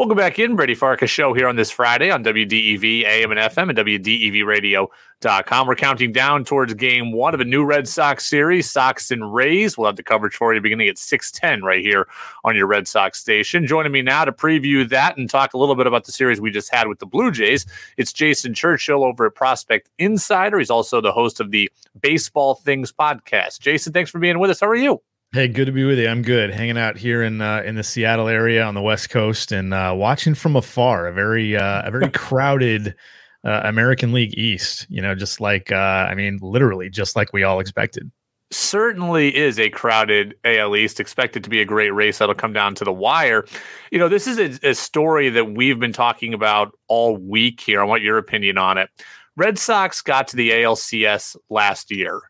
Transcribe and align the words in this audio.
Welcome 0.00 0.16
back 0.16 0.38
in, 0.38 0.56
Brady 0.56 0.74
Farkas 0.74 1.10
show 1.10 1.34
here 1.34 1.46
on 1.46 1.56
this 1.56 1.70
Friday 1.70 2.10
on 2.10 2.24
WDEV 2.24 3.04
AM 3.04 3.32
and 3.32 3.38
FM 3.38 3.68
and 3.68 3.76
WDEVradio.com. 3.76 5.66
We're 5.66 5.74
counting 5.74 6.10
down 6.10 6.42
towards 6.46 6.72
game 6.72 7.12
one 7.12 7.34
of 7.34 7.40
a 7.40 7.44
new 7.44 7.66
Red 7.66 7.86
Sox 7.86 8.24
series, 8.26 8.70
Sox 8.70 9.10
and 9.10 9.34
Rays. 9.34 9.76
We'll 9.76 9.88
have 9.88 9.96
the 9.96 10.02
coverage 10.02 10.34
for 10.34 10.54
you 10.54 10.60
beginning 10.62 10.88
at 10.88 10.96
610 10.96 11.62
right 11.62 11.82
here 11.82 12.08
on 12.44 12.56
your 12.56 12.66
Red 12.66 12.88
Sox 12.88 13.20
station. 13.20 13.66
Joining 13.66 13.92
me 13.92 14.00
now 14.00 14.24
to 14.24 14.32
preview 14.32 14.88
that 14.88 15.18
and 15.18 15.28
talk 15.28 15.52
a 15.52 15.58
little 15.58 15.76
bit 15.76 15.86
about 15.86 16.04
the 16.04 16.12
series 16.12 16.40
we 16.40 16.50
just 16.50 16.74
had 16.74 16.88
with 16.88 16.98
the 16.98 17.04
Blue 17.04 17.30
Jays, 17.30 17.66
it's 17.98 18.14
Jason 18.14 18.54
Churchill 18.54 19.04
over 19.04 19.26
at 19.26 19.34
Prospect 19.34 19.90
Insider. 19.98 20.58
He's 20.60 20.70
also 20.70 21.02
the 21.02 21.12
host 21.12 21.40
of 21.40 21.50
the 21.50 21.70
Baseball 22.00 22.54
Things 22.54 22.90
podcast. 22.90 23.60
Jason, 23.60 23.92
thanks 23.92 24.10
for 24.10 24.18
being 24.18 24.38
with 24.38 24.48
us. 24.48 24.60
How 24.60 24.68
are 24.68 24.74
you? 24.74 25.02
Hey, 25.32 25.46
good 25.46 25.66
to 25.66 25.72
be 25.72 25.84
with 25.84 25.96
you. 26.00 26.08
I'm 26.08 26.22
good. 26.22 26.50
Hanging 26.50 26.76
out 26.76 26.98
here 26.98 27.22
in 27.22 27.40
uh, 27.40 27.62
in 27.64 27.76
the 27.76 27.84
Seattle 27.84 28.26
area 28.26 28.64
on 28.64 28.74
the 28.74 28.82
West 28.82 29.10
Coast 29.10 29.52
and 29.52 29.72
uh, 29.72 29.94
watching 29.96 30.34
from 30.34 30.56
afar 30.56 31.06
a 31.06 31.12
very 31.12 31.56
uh, 31.56 31.82
a 31.84 31.90
very 31.92 32.10
crowded 32.14 32.96
uh, 33.44 33.60
American 33.62 34.12
League 34.12 34.36
East. 34.36 34.88
You 34.90 35.00
know, 35.00 35.14
just 35.14 35.40
like 35.40 35.70
uh, 35.70 35.76
I 36.10 36.16
mean, 36.16 36.40
literally, 36.42 36.90
just 36.90 37.14
like 37.14 37.32
we 37.32 37.44
all 37.44 37.60
expected. 37.60 38.10
Certainly 38.50 39.36
is 39.36 39.60
a 39.60 39.70
crowded 39.70 40.34
AL 40.44 40.74
East. 40.74 40.98
Expected 40.98 41.44
to 41.44 41.50
be 41.50 41.60
a 41.60 41.64
great 41.64 41.94
race 41.94 42.18
that'll 42.18 42.34
come 42.34 42.52
down 42.52 42.74
to 42.74 42.84
the 42.84 42.92
wire. 42.92 43.46
You 43.92 44.00
know, 44.00 44.08
this 44.08 44.26
is 44.26 44.40
a, 44.40 44.70
a 44.70 44.74
story 44.74 45.28
that 45.28 45.52
we've 45.52 45.78
been 45.78 45.92
talking 45.92 46.34
about 46.34 46.76
all 46.88 47.16
week 47.16 47.60
here. 47.60 47.80
I 47.80 47.84
want 47.84 48.02
your 48.02 48.18
opinion 48.18 48.58
on 48.58 48.78
it. 48.78 48.90
Red 49.36 49.60
Sox 49.60 50.02
got 50.02 50.26
to 50.26 50.36
the 50.36 50.50
ALCS 50.50 51.36
last 51.48 51.92
year. 51.92 52.20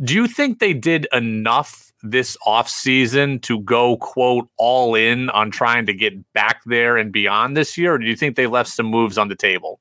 Do 0.00 0.14
you 0.14 0.28
think 0.28 0.60
they 0.60 0.74
did 0.74 1.08
enough 1.12 1.89
this 2.02 2.36
offseason 2.46 3.42
to 3.42 3.60
go 3.60 3.96
quote 3.96 4.48
all 4.56 4.94
in 4.94 5.30
on 5.30 5.50
trying 5.50 5.86
to 5.86 5.94
get 5.94 6.32
back 6.32 6.62
there 6.66 6.96
and 6.96 7.12
beyond 7.12 7.56
this 7.56 7.76
year? 7.76 7.94
Or 7.94 7.98
do 7.98 8.06
you 8.06 8.16
think 8.16 8.36
they 8.36 8.46
left 8.46 8.70
some 8.70 8.86
moves 8.86 9.18
on 9.18 9.28
the 9.28 9.36
table 9.36 9.80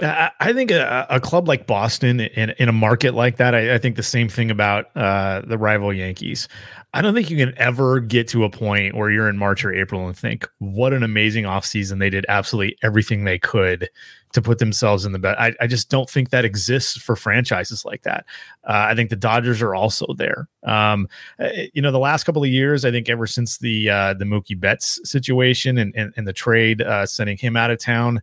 I 0.00 0.52
think 0.52 0.70
a, 0.70 1.06
a, 1.10 1.18
club 1.18 1.48
like 1.48 1.66
Boston 1.66 2.20
in, 2.20 2.50
in 2.50 2.68
a 2.68 2.72
market 2.72 3.14
like 3.14 3.36
that, 3.38 3.54
I, 3.54 3.74
I 3.74 3.78
think 3.78 3.96
the 3.96 4.04
same 4.04 4.28
thing 4.28 4.48
about 4.48 4.96
uh, 4.96 5.42
the 5.44 5.58
rival 5.58 5.92
Yankees. 5.92 6.46
I 6.94 7.02
don't 7.02 7.14
think 7.14 7.30
you 7.30 7.36
can 7.36 7.52
ever 7.58 7.98
get 7.98 8.28
to 8.28 8.44
a 8.44 8.50
point 8.50 8.94
where 8.94 9.10
you're 9.10 9.28
in 9.28 9.36
March 9.36 9.64
or 9.64 9.74
April 9.74 10.06
and 10.06 10.16
think, 10.16 10.48
what 10.58 10.92
an 10.92 11.02
amazing 11.02 11.44
offseason. 11.44 11.98
They 11.98 12.10
did 12.10 12.24
absolutely 12.28 12.78
everything 12.82 13.24
they 13.24 13.40
could 13.40 13.90
to 14.32 14.42
put 14.42 14.58
themselves 14.58 15.04
in 15.04 15.12
the 15.12 15.18
best. 15.18 15.40
I, 15.40 15.54
I 15.60 15.66
just 15.66 15.90
don't 15.90 16.08
think 16.08 16.30
that 16.30 16.44
exists 16.44 16.96
for 16.96 17.16
franchises 17.16 17.84
like 17.84 18.02
that. 18.02 18.24
Uh, 18.64 18.86
I 18.88 18.94
think 18.94 19.10
the 19.10 19.16
Dodgers 19.16 19.60
are 19.62 19.74
also 19.74 20.06
there. 20.16 20.48
Um, 20.62 21.08
eh, 21.40 21.66
you 21.74 21.82
know, 21.82 21.90
the 21.90 21.98
last 21.98 22.24
couple 22.24 22.42
of 22.42 22.48
years, 22.48 22.84
I 22.84 22.90
think 22.90 23.08
ever 23.08 23.26
since 23.26 23.58
the 23.58 23.90
uh, 23.90 24.14
the 24.14 24.24
Mookie 24.24 24.58
Betts 24.58 25.00
situation 25.02 25.78
and, 25.78 25.92
and, 25.96 26.12
and 26.16 26.26
the 26.26 26.32
trade 26.32 26.82
uh, 26.82 27.04
sending 27.04 27.36
him 27.36 27.56
out 27.56 27.70
of 27.70 27.78
town, 27.78 28.22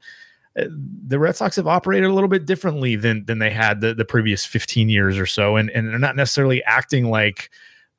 the 0.55 1.19
Red 1.19 1.35
Sox 1.35 1.57
have 1.57 1.67
operated 1.67 2.09
a 2.09 2.13
little 2.13 2.29
bit 2.29 2.45
differently 2.45 2.95
than 2.95 3.25
than 3.25 3.39
they 3.39 3.51
had 3.51 3.81
the, 3.81 3.93
the 3.93 4.05
previous 4.05 4.45
15 4.45 4.89
years 4.89 5.17
or 5.17 5.25
so. 5.25 5.57
And, 5.57 5.69
and 5.71 5.89
they're 5.89 5.99
not 5.99 6.15
necessarily 6.15 6.63
acting 6.63 7.09
like, 7.09 7.49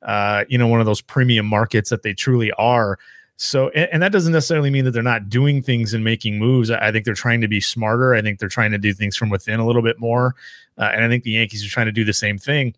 uh, 0.01 0.45
you 0.49 0.57
know, 0.57 0.67
one 0.67 0.79
of 0.79 0.85
those 0.85 1.01
premium 1.01 1.45
markets 1.45 1.89
that 1.89 2.03
they 2.03 2.13
truly 2.13 2.51
are. 2.53 2.97
So, 3.39 3.69
and, 3.69 3.87
and, 3.93 4.01
that 4.01 4.11
doesn't 4.11 4.33
necessarily 4.33 4.71
mean 4.71 4.85
that 4.85 4.91
they're 4.91 5.03
not 5.03 5.29
doing 5.29 5.61
things 5.61 5.93
and 5.93 6.03
making 6.03 6.39
moves. 6.39 6.71
I, 6.71 6.87
I, 6.87 6.91
think 6.91 7.05
they're 7.05 7.13
trying 7.13 7.39
to 7.41 7.47
be 7.47 7.61
smarter. 7.61 8.15
I 8.15 8.21
think 8.23 8.39
they're 8.39 8.49
trying 8.49 8.71
to 8.71 8.79
do 8.79 8.93
things 8.93 9.15
from 9.15 9.29
within 9.29 9.59
a 9.59 9.65
little 9.65 9.83
bit 9.83 9.99
more. 9.99 10.33
Uh, 10.79 10.89
and 10.91 11.03
I 11.03 11.07
think 11.07 11.23
the 11.23 11.31
Yankees 11.31 11.63
are 11.63 11.69
trying 11.69 11.85
to 11.85 11.91
do 11.91 12.03
the 12.03 12.13
same 12.13 12.39
thing. 12.39 12.73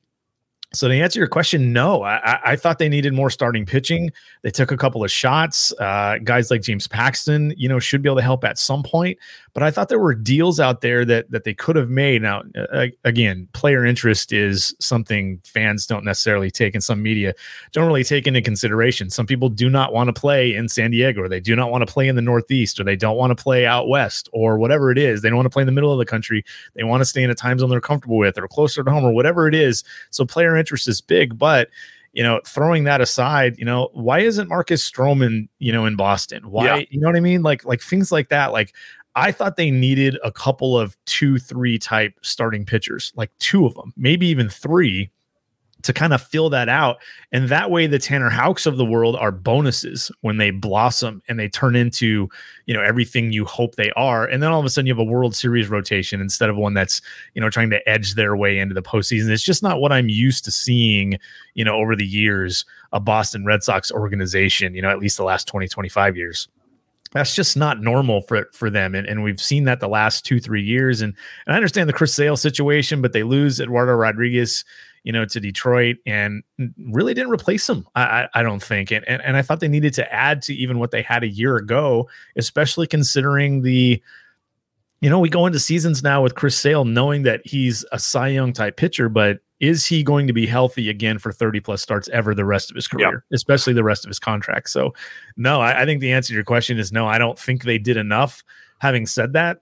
So 0.72 0.88
to 0.88 0.94
answer 0.94 1.18
your 1.18 1.28
question, 1.28 1.74
no, 1.74 2.04
I, 2.04 2.52
I, 2.52 2.56
thought 2.56 2.78
they 2.78 2.90
needed 2.90 3.12
more 3.12 3.32
starting 3.32 3.66
pitching. 3.66 4.12
They 4.44 4.52
took 4.52 4.72
a 4.72 4.78
couple 4.78 5.04
of 5.04 5.10
shots. 5.10 5.74
Uh, 5.80 6.20
guys 6.24 6.52
like 6.52 6.62
James 6.62 6.88
Paxton, 6.88 7.56
you 7.58 7.68
know, 7.68 7.80
should 7.80 8.04
be 8.04 8.10
able 8.10 8.18
to 8.18 8.22
help 8.22 8.44
at 8.44 8.60
some 8.60 8.84
point. 8.84 9.18
But 9.53 9.64
I 9.64 9.72
thought 9.72 9.89
there 9.89 10.00
were 10.00 10.16
deals 10.16 10.59
out 10.59 10.81
there 10.81 11.05
that 11.05 11.31
that 11.31 11.44
they 11.44 11.53
could 11.53 11.75
have 11.75 11.89
made. 11.89 12.22
Now, 12.22 12.44
uh, 12.72 12.88
again, 13.03 13.47
player 13.53 13.86
interest 13.86 14.31
is 14.31 14.75
something 14.80 15.42
fans 15.43 15.86
don't 15.86 16.05
necessarily 16.05 16.52
take, 16.52 16.73
and 16.73 16.83
some 16.83 17.02
media 17.02 17.33
don't 17.71 17.88
really 17.88 18.04
take 18.04 18.27
into 18.27 18.42
consideration. 18.42 19.09
Some 19.09 19.26
people 19.26 19.49
do 19.49 19.70
not 19.70 19.93
want 19.93 20.08
to 20.08 20.14
play 20.14 20.54
in 20.54 20.70
San 20.70 20.92
Diego, 20.92 21.21
or 21.21 21.30
they 21.30 21.39
do 21.39 21.55
not 21.55 21.71
want 21.71 21.86
to 21.86 21.92
play 21.92 22.08
in 22.08 22.15
the 22.15 22.21
Northeast, 22.21 22.80
or 22.80 22.83
they 22.83 22.95
don't 22.95 23.17
want 23.17 23.36
to 23.36 23.42
play 23.42 23.65
out 23.65 23.88
west, 23.88 24.30
or 24.33 24.58
whatever 24.58 24.92
it 24.92 24.98
is. 24.98 25.21
They 25.21 25.30
don't 25.30 25.38
want 25.38 25.48
to 25.48 25.54
play 25.54 25.64
in 25.64 25.67
the 25.67 25.71
middle 25.71 25.92
of 25.92 25.99
the 25.99 26.05
country. 26.05 26.43
They 26.76 26.83
want 26.83 27.02
to 27.02 27.05
stay 27.05 27.23
in 27.23 27.30
a 27.30 27.36
time 27.36 27.59
zone 27.59 27.70
they're 27.70 27.82
comfortable 27.82 28.17
with, 28.17 28.38
or 28.38 28.48
closer 28.48 28.83
to 28.83 28.92
home, 28.92 29.04
or 29.04 29.11
whatever 29.11 29.48
it 29.48 29.55
is. 29.55 29.83
So 30.09 30.26
player 30.26 30.55
interest 30.55 30.88
is 30.88 31.02
big, 31.02 31.38
but 31.38 31.70
you 32.14 32.23
know, 32.23 32.42
throwing 32.45 32.86
that 32.86 33.02
aside, 33.02 33.58
you 33.58 33.65
know, 33.65 33.89
why 33.93 34.20
isn't 34.20 34.49
Marcus 34.49 34.89
Stroman, 34.89 35.48
you 35.59 35.71
know, 35.71 35.86
in 35.86 35.95
Boston? 35.95 36.49
Why, 36.49 36.65
yeah. 36.65 36.86
you 36.89 36.99
know 36.99 37.08
what 37.08 37.15
I 37.15 37.20
mean? 37.20 37.43
Like, 37.43 37.65
like 37.65 37.82
things 37.82 38.11
like 38.11 38.30
that. 38.30 38.52
Like, 38.52 38.73
I 39.15 39.31
thought 39.31 39.58
they 39.58 39.71
needed 39.71 40.17
a 40.23 40.31
couple 40.31 40.77
of 40.77 40.95
two, 41.05 41.39
three 41.39 41.77
type 41.80 42.14
starting 42.21 42.65
pitchers, 42.65 43.11
like 43.15 43.31
two 43.39 43.65
of 43.65 43.73
them, 43.73 43.93
maybe 43.97 44.27
even 44.27 44.49
three 44.49 45.09
to 45.81 45.93
kind 45.93 46.14
of 46.14 46.21
fill 46.21 46.49
that 46.49 46.67
out. 46.67 46.97
And 47.31 47.47
that 47.49 47.71
way 47.71 47.87
the 47.87 47.99
Tanner 47.99 48.30
Houcks 48.30 48.65
of 48.65 48.77
the 48.77 48.86
world 48.86 49.15
are 49.15 49.31
bonuses 49.31 50.11
when 50.21 50.37
they 50.37 50.52
blossom 50.52 51.21
and 51.30 51.39
they 51.39 51.47
turn 51.47 51.75
into, 51.75 52.30
you 52.65 52.73
know, 52.73 52.81
everything 52.81 53.31
you 53.31 53.45
hope 53.45 53.75
they 53.75 53.92
are. 53.92 54.25
And 54.25 54.43
then 54.43 54.52
all 54.52 54.59
of 54.59 54.65
a 54.65 54.70
sudden 54.70 54.87
you 54.87 54.93
have 54.93 54.99
a 54.99 55.03
World 55.03 55.36
Series 55.36 55.70
rotation 55.70 56.20
instead 56.20 56.49
of 56.49 56.58
one 56.58 56.73
that's, 56.73 57.02
you 57.33 57.41
know, 57.41 57.49
trying 57.49 57.70
to 57.70 57.89
edge 57.89 58.15
their 58.15 58.36
way 58.36 58.59
into 58.59 58.76
the 58.76 58.81
postseason. 58.81 59.30
It's 59.30 59.43
just 59.43 59.64
not 59.64 59.80
what 59.80 59.91
I'm 59.91 60.09
used 60.09 60.43
to 60.45 60.52
seeing, 60.52 61.17
you 61.53 61.64
know, 61.64 61.76
over 61.76 61.95
the 61.95 62.08
years, 62.08 62.65
a 62.91 62.99
Boston 62.99 63.45
Red 63.45 63.64
Sox 63.64 63.91
organization, 63.91 64.76
you 64.76 64.81
know, 64.81 64.89
at 64.89 64.99
least 64.99 65.17
the 65.17 65.23
last 65.23 65.47
20, 65.47 65.67
25 65.67 66.17
years 66.17 66.49
that's 67.11 67.36
just 67.36 67.58
not 67.58 67.81
normal 67.81 68.21
for 68.21 68.47
for 68.53 68.70
them 68.70 68.95
and, 68.95 69.08
and 69.08 69.23
we've 69.23 69.42
seen 69.42 69.64
that 69.64 69.80
the 69.80 69.87
last 69.87 70.25
two 70.25 70.39
three 70.39 70.64
years 70.64 71.02
and, 71.02 71.14
and 71.45 71.53
i 71.53 71.55
understand 71.55 71.89
the 71.89 71.93
chris 71.93 72.14
sale 72.14 72.37
situation 72.37 73.02
but 73.02 73.14
they 73.14 73.23
lose 73.23 73.59
eduardo 73.59 73.93
rodriguez 73.93 74.64
you 75.03 75.14
know, 75.14 75.25
to 75.25 75.39
Detroit 75.39 75.97
and 76.05 76.43
really 76.77 77.14
didn't 77.14 77.31
replace 77.31 77.70
him. 77.70 77.87
I, 77.95 78.03
I, 78.03 78.27
I 78.36 78.43
don't 78.43 78.61
think. 78.61 78.92
And, 78.92 79.08
and, 79.08 79.21
and 79.21 79.37
I 79.37 79.42
thought 79.42 79.59
they 79.59 79.67
needed 79.67 79.93
to 79.95 80.14
add 80.14 80.42
to 80.43 80.53
even 80.53 80.80
what 80.80 80.92
they 80.92 81.02
had 81.02 81.23
a 81.23 81.27
year 81.27 81.55
ago, 81.55 82.09
especially 82.36 82.87
considering 82.87 83.61
the, 83.61 84.02
you 85.02 85.09
know, 85.09 85.20
we 85.20 85.30
go 85.30 85.45
into 85.45 85.59
seasons 85.59 86.03
now 86.03 86.21
with 86.21 86.36
Chris 86.36 86.58
Sale 86.58 86.86
knowing 86.86 87.23
that 87.23 87.41
he's 87.45 87.86
a 87.91 87.99
Cy 87.99 88.30
Young 88.30 88.52
type 88.52 88.76
pitcher, 88.76 89.08
but 89.08 89.39
is 89.59 89.86
he 89.86 90.03
going 90.03 90.27
to 90.27 90.33
be 90.33 90.47
healthy 90.47 90.89
again 90.89 91.20
for 91.20 91.31
30 91.31 91.59
plus 91.59 91.81
starts 91.81 92.08
ever 92.09 92.33
the 92.33 92.45
rest 92.45 92.70
of 92.71 92.75
his 92.75 92.87
career, 92.87 93.23
especially 93.33 93.73
the 93.73 93.83
rest 93.83 94.05
of 94.05 94.09
his 94.09 94.20
contract? 94.20 94.70
So, 94.70 94.93
no, 95.36 95.61
I, 95.61 95.81
I 95.81 95.86
think 95.86 96.02
the 96.02 96.14
answer 96.14 96.30
to 96.30 96.33
your 96.33 96.43
question 96.43 96.80
is 96.80 96.92
no, 96.92 97.08
I 97.08 97.17
don't 97.17 97.37
think 97.37 97.64
they 97.64 97.77
did 97.77 97.97
enough. 97.97 98.43
Having 98.80 99.08
said 99.08 99.33
that, 99.33 99.61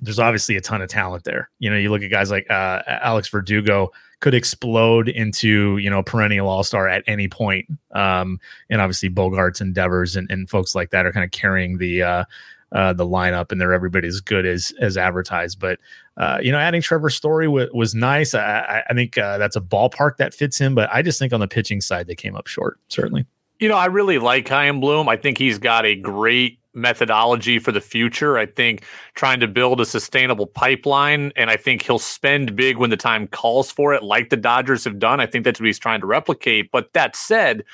there's 0.00 0.18
obviously 0.18 0.56
a 0.56 0.60
ton 0.60 0.82
of 0.82 0.88
talent 0.88 1.24
there. 1.24 1.50
You 1.58 1.70
know, 1.70 1.76
you 1.76 1.90
look 1.90 2.02
at 2.02 2.10
guys 2.10 2.30
like 2.30 2.50
uh, 2.50 2.82
Alex 2.86 3.28
Verdugo 3.28 3.92
could 4.20 4.34
explode 4.34 5.08
into 5.08 5.78
you 5.78 5.90
know 5.90 6.02
perennial 6.02 6.48
all 6.48 6.62
star 6.62 6.88
at 6.88 7.04
any 7.06 7.28
point. 7.28 7.66
Um, 7.92 8.40
and 8.68 8.80
obviously 8.80 9.10
Bogaerts 9.10 9.60
and 9.60 9.74
Devers 9.74 10.16
and, 10.16 10.30
and 10.30 10.48
folks 10.48 10.74
like 10.74 10.90
that 10.90 11.06
are 11.06 11.12
kind 11.12 11.24
of 11.24 11.30
carrying 11.30 11.78
the 11.78 12.02
uh, 12.02 12.24
uh, 12.72 12.92
the 12.92 13.06
lineup, 13.06 13.50
and 13.50 13.60
they're 13.60 13.72
everybody 13.72 14.08
as 14.08 14.20
good 14.20 14.46
as 14.46 14.72
as 14.80 14.96
advertised. 14.96 15.58
But 15.58 15.78
uh, 16.16 16.38
you 16.42 16.52
know, 16.52 16.58
adding 16.58 16.82
Trevor 16.82 17.10
Story 17.10 17.46
w- 17.46 17.70
was 17.72 17.94
nice. 17.94 18.34
I, 18.34 18.82
I 18.88 18.94
think 18.94 19.18
uh, 19.18 19.38
that's 19.38 19.56
a 19.56 19.60
ballpark 19.60 20.16
that 20.18 20.34
fits 20.34 20.58
him, 20.58 20.74
but 20.74 20.88
I 20.92 21.02
just 21.02 21.18
think 21.18 21.32
on 21.32 21.40
the 21.40 21.48
pitching 21.48 21.80
side 21.80 22.06
they 22.06 22.14
came 22.14 22.36
up 22.36 22.46
short. 22.46 22.78
Certainly. 22.88 23.26
You 23.58 23.68
know, 23.68 23.76
I 23.76 23.86
really 23.86 24.18
like 24.18 24.48
Chaim 24.48 24.80
Bloom. 24.80 25.08
I 25.08 25.16
think 25.16 25.36
he's 25.36 25.58
got 25.58 25.84
a 25.84 25.94
great 25.94 26.58
methodology 26.72 27.58
for 27.58 27.72
the 27.72 27.80
future. 27.80 28.38
I 28.38 28.46
think 28.46 28.84
trying 29.14 29.40
to 29.40 29.48
build 29.48 29.80
a 29.80 29.84
sustainable 29.86 30.46
pipeline, 30.46 31.32
and 31.36 31.50
I 31.50 31.56
think 31.56 31.82
he'll 31.82 31.98
spend 31.98 32.56
big 32.56 32.78
when 32.78 32.90
the 32.90 32.96
time 32.96 33.26
calls 33.26 33.70
for 33.70 33.92
it, 33.92 34.02
like 34.02 34.30
the 34.30 34.36
Dodgers 34.36 34.84
have 34.84 34.98
done. 34.98 35.20
I 35.20 35.26
think 35.26 35.44
that's 35.44 35.60
what 35.60 35.66
he's 35.66 35.78
trying 35.78 36.00
to 36.00 36.06
replicate. 36.06 36.70
But 36.70 36.92
that 36.92 37.16
said, 37.16 37.64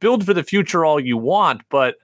build 0.00 0.26
for 0.26 0.34
the 0.34 0.42
future 0.42 0.84
all 0.84 1.00
you 1.00 1.16
want, 1.16 1.62
but 1.70 1.96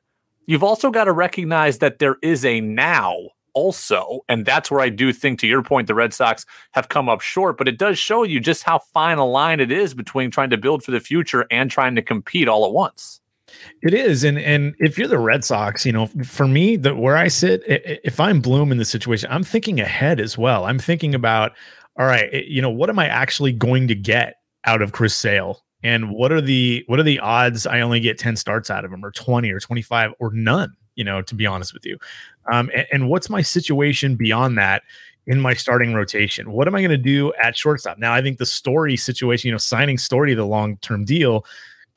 you've 0.47 0.65
also 0.65 0.91
got 0.91 1.05
to 1.05 1.13
recognize 1.13 1.79
that 1.79 1.99
there 1.99 2.17
is 2.23 2.45
a 2.45 2.61
now 2.61 3.17
also. 3.57 4.21
And 4.29 4.45
that's 4.45 4.71
where 4.71 4.81
I 4.81 4.91
do 4.91 5.13
think, 5.13 5.41
to 5.41 5.47
your 5.47 5.63
point, 5.63 5.87
the 5.87 5.95
Red 5.95 6.13
Sox 6.13 6.45
have 6.73 6.89
come 6.89 7.09
up 7.09 7.23
short, 7.23 7.57
but 7.57 7.67
it 7.67 7.79
does 7.79 7.99
show 7.99 8.23
you 8.23 8.39
just 8.39 8.63
how 8.63 8.79
fine 8.79 9.19
a 9.19 9.27
line 9.27 9.61
it 9.61 9.73
is 9.73 9.95
between 9.95 10.31
trying 10.31 10.51
to 10.51 10.59
build 10.59 10.85
for 10.85 10.91
the 10.91 11.01
future 11.01 11.47
and 11.51 11.71
trying 11.71 11.95
to 11.97 12.03
compete 12.03 12.49
all 12.49 12.67
at 12.67 12.73
once. 12.73 13.21
It 13.83 13.95
is, 13.95 14.25
and 14.25 14.39
and 14.39 14.75
if 14.81 14.99
you're 14.99 15.09
the 15.09 15.19
Red 15.19 15.45
Sox, 15.45 15.87
you 15.87 15.93
know, 15.93 16.07
for 16.25 16.49
me, 16.49 16.77
the 16.77 16.95
where 16.95 17.17
I 17.17 17.29
sit, 17.29 17.63
if 17.67 18.19
I'm 18.19 18.41
Bloom 18.41 18.73
in 18.73 18.79
the 18.79 18.85
situation, 18.85 19.31
I'm 19.31 19.45
thinking 19.45 19.81
ahead 19.81 20.21
as 20.21 20.37
well. 20.37 20.65
I'm 20.65 20.81
thinking 20.81 21.15
about, 21.15 21.53
all 21.99 22.07
right, 22.07 22.29
eh, 22.33 22.43
you 22.47 22.61
know, 22.61 22.71
what 22.71 22.91
am 22.91 22.99
I 22.99 23.07
actually 23.07 23.53
going 23.53 23.87
to 23.89 23.95
get 23.95 24.41
out 24.65 24.83
of 24.83 24.93
Chris 24.93 25.15
Sale, 25.15 25.63
and 25.83 26.11
what 26.11 26.33
are 26.33 26.41
the 26.41 26.85
what 26.87 26.99
are 26.99 27.05
the 27.05 27.19
odds 27.21 27.67
I 27.67 27.81
only 27.81 28.01
get 28.01 28.19
ten 28.19 28.37
starts 28.37 28.71
out 28.71 28.85
of 28.85 28.93
him, 28.93 29.05
or 29.05 29.11
twenty, 29.11 29.51
or 29.51 29.61
twenty 29.61 29.83
five, 29.83 30.13
or 30.19 30.33
none? 30.33 30.77
You 30.95 31.05
know, 31.05 31.23
to 31.23 31.35
be 31.35 31.47
honest 31.47 31.75
with 31.75 31.85
you, 31.85 31.99
um, 32.51 32.71
and, 32.75 32.87
and 32.93 33.09
what's 33.09 33.29
my 33.29 33.43
situation 33.43 34.17
beyond 34.17 34.59
that? 34.59 34.83
in 35.29 35.41
my 35.41 35.55
starting 35.55 35.93
rotation? 35.93 36.53
What 36.53 36.69
am 36.69 36.77
I 36.77 36.81
going 36.81 36.91
to 36.91 36.97
do 36.97 37.33
at 37.43 37.57
shortstop? 37.57 37.99
Now, 37.99 38.15
I 38.15 38.23
think 38.23 38.39
the 38.39 38.47
story 38.47 38.97
situation, 38.97 39.49
you 39.49 39.53
know, 39.53 39.59
signing 39.59 39.99
story, 39.99 40.35
the 40.35 40.45
long 40.45 40.77
term 40.79 41.05
deal, 41.05 41.45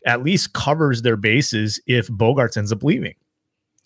at 0.05 0.23
least 0.23 0.53
covers 0.53 1.03
their 1.03 1.15
bases 1.15 1.79
if 1.85 2.07
Bogaerts 2.07 2.57
ends 2.57 2.71
up 2.71 2.83
leaving. 2.83 3.13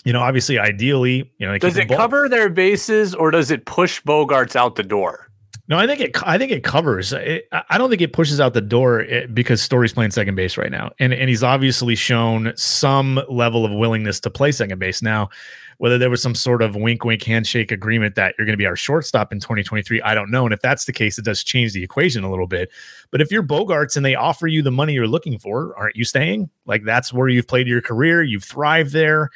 you 0.06 0.14
know, 0.14 0.22
obviously, 0.22 0.60
ideally, 0.60 1.32
you 1.38 1.48
know, 1.48 1.58
does 1.58 1.78
it 1.78 1.90
cover 1.90 2.28
their 2.28 2.50
bases 2.50 3.16
or 3.16 3.32
does 3.32 3.52
it 3.52 3.66
push 3.66 4.02
Bogaerts 4.04 4.56
out 4.56 4.76
the 4.76 4.84
door? 4.84 5.30
No, 5.70 5.78
I 5.78 5.88
think 5.88 6.02
it. 6.02 6.28
I 6.28 6.38
think 6.38 6.52
it 6.52 6.64
covers. 6.64 7.14
It, 7.14 7.48
I 7.70 7.78
don't 7.78 7.90
think 7.90 8.02
it 8.02 8.12
pushes 8.12 8.42
out 8.42 8.54
the 8.54 8.60
door 8.60 9.02
eh, 9.02 9.28
because 9.28 9.62
Story's 9.62 9.94
playing 9.94 10.12
second 10.12 10.36
base 10.36 10.58
right 10.58 10.72
now, 10.72 10.92
and 11.00 11.14
and 11.14 11.30
he's 11.30 11.44
obviously 11.44 11.96
shown 11.96 12.52
some 12.58 13.22
level 13.30 13.66
of 13.66 13.72
willingness 13.72 14.20
to 14.22 14.30
play 14.30 14.52
second 14.52 14.80
base 14.80 15.02
now. 15.02 15.30
Whether 15.78 15.98
there 15.98 16.10
was 16.10 16.22
some 16.22 16.36
sort 16.36 16.62
of 16.62 16.76
wink, 16.76 17.04
wink, 17.04 17.24
handshake 17.24 17.72
agreement 17.72 18.16
that 18.16 18.36
you're 18.38 18.46
going 18.46 18.54
to 18.54 18.62
be 18.62 18.66
our 18.66 18.76
shortstop 18.76 19.34
in 19.34 19.40
2023, 19.40 20.02
I 20.02 20.14
don't 20.14 20.30
know. 20.30 20.46
And 20.46 20.54
if 20.54 20.62
that's 20.62 20.86
the 20.86 20.94
case, 20.94 21.18
it 21.18 21.26
does 21.26 21.44
change 21.44 21.74
the 21.74 21.84
equation 21.84 22.24
a 22.24 22.30
little 22.30 22.46
bit. 22.46 22.70
But 23.10 23.22
if 23.22 23.32
you're 23.32 23.44
Bogaerts 23.44 23.98
and 23.98 24.06
they 24.06 24.16
offer 24.16 24.48
you 24.48 24.62
the 24.62 24.72
money 24.72 24.94
you're 24.94 25.08
looking 25.08 25.40
for, 25.40 25.76
aren't 25.76 25.96
you 25.96 26.06
staying? 26.06 26.50
Like 26.66 26.84
that's 26.84 27.12
where 27.12 27.28
you've 27.28 27.48
played 27.48 27.68
your 27.68 27.82
career, 27.82 28.22
you've 28.22 28.44
thrived 28.44 28.94
there. 28.94 29.30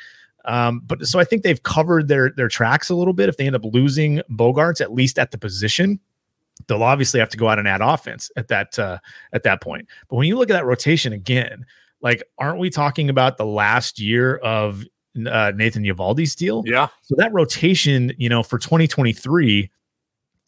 Um, 0.45 0.81
but 0.85 1.05
so 1.05 1.19
I 1.19 1.25
think 1.25 1.43
they've 1.43 1.61
covered 1.63 2.07
their 2.07 2.31
their 2.31 2.47
tracks 2.47 2.89
a 2.89 2.95
little 2.95 3.13
bit. 3.13 3.29
If 3.29 3.37
they 3.37 3.47
end 3.47 3.55
up 3.55 3.65
losing 3.65 4.21
Bogaerts, 4.29 4.79
at 4.79 4.93
least 4.93 5.19
at 5.19 5.31
the 5.31 5.37
position, 5.37 5.99
they'll 6.67 6.83
obviously 6.83 7.19
have 7.19 7.29
to 7.29 7.37
go 7.37 7.47
out 7.47 7.59
and 7.59 7.67
add 7.67 7.81
offense 7.81 8.31
at 8.35 8.47
that 8.49 8.77
uh, 8.79 8.99
at 9.33 9.43
that 9.43 9.61
point. 9.61 9.87
But 10.09 10.17
when 10.17 10.27
you 10.27 10.37
look 10.37 10.49
at 10.49 10.53
that 10.53 10.65
rotation 10.65 11.13
again, 11.13 11.65
like 12.01 12.23
aren't 12.37 12.59
we 12.59 12.69
talking 12.69 13.09
about 13.09 13.37
the 13.37 13.45
last 13.45 13.99
year 13.99 14.37
of 14.37 14.83
uh, 15.29 15.51
Nathan 15.55 15.83
Eovaldi's 15.83 16.35
deal? 16.35 16.63
Yeah. 16.65 16.87
So 17.03 17.15
that 17.17 17.33
rotation, 17.33 18.13
you 18.17 18.29
know, 18.29 18.43
for 18.43 18.57
2023 18.57 19.69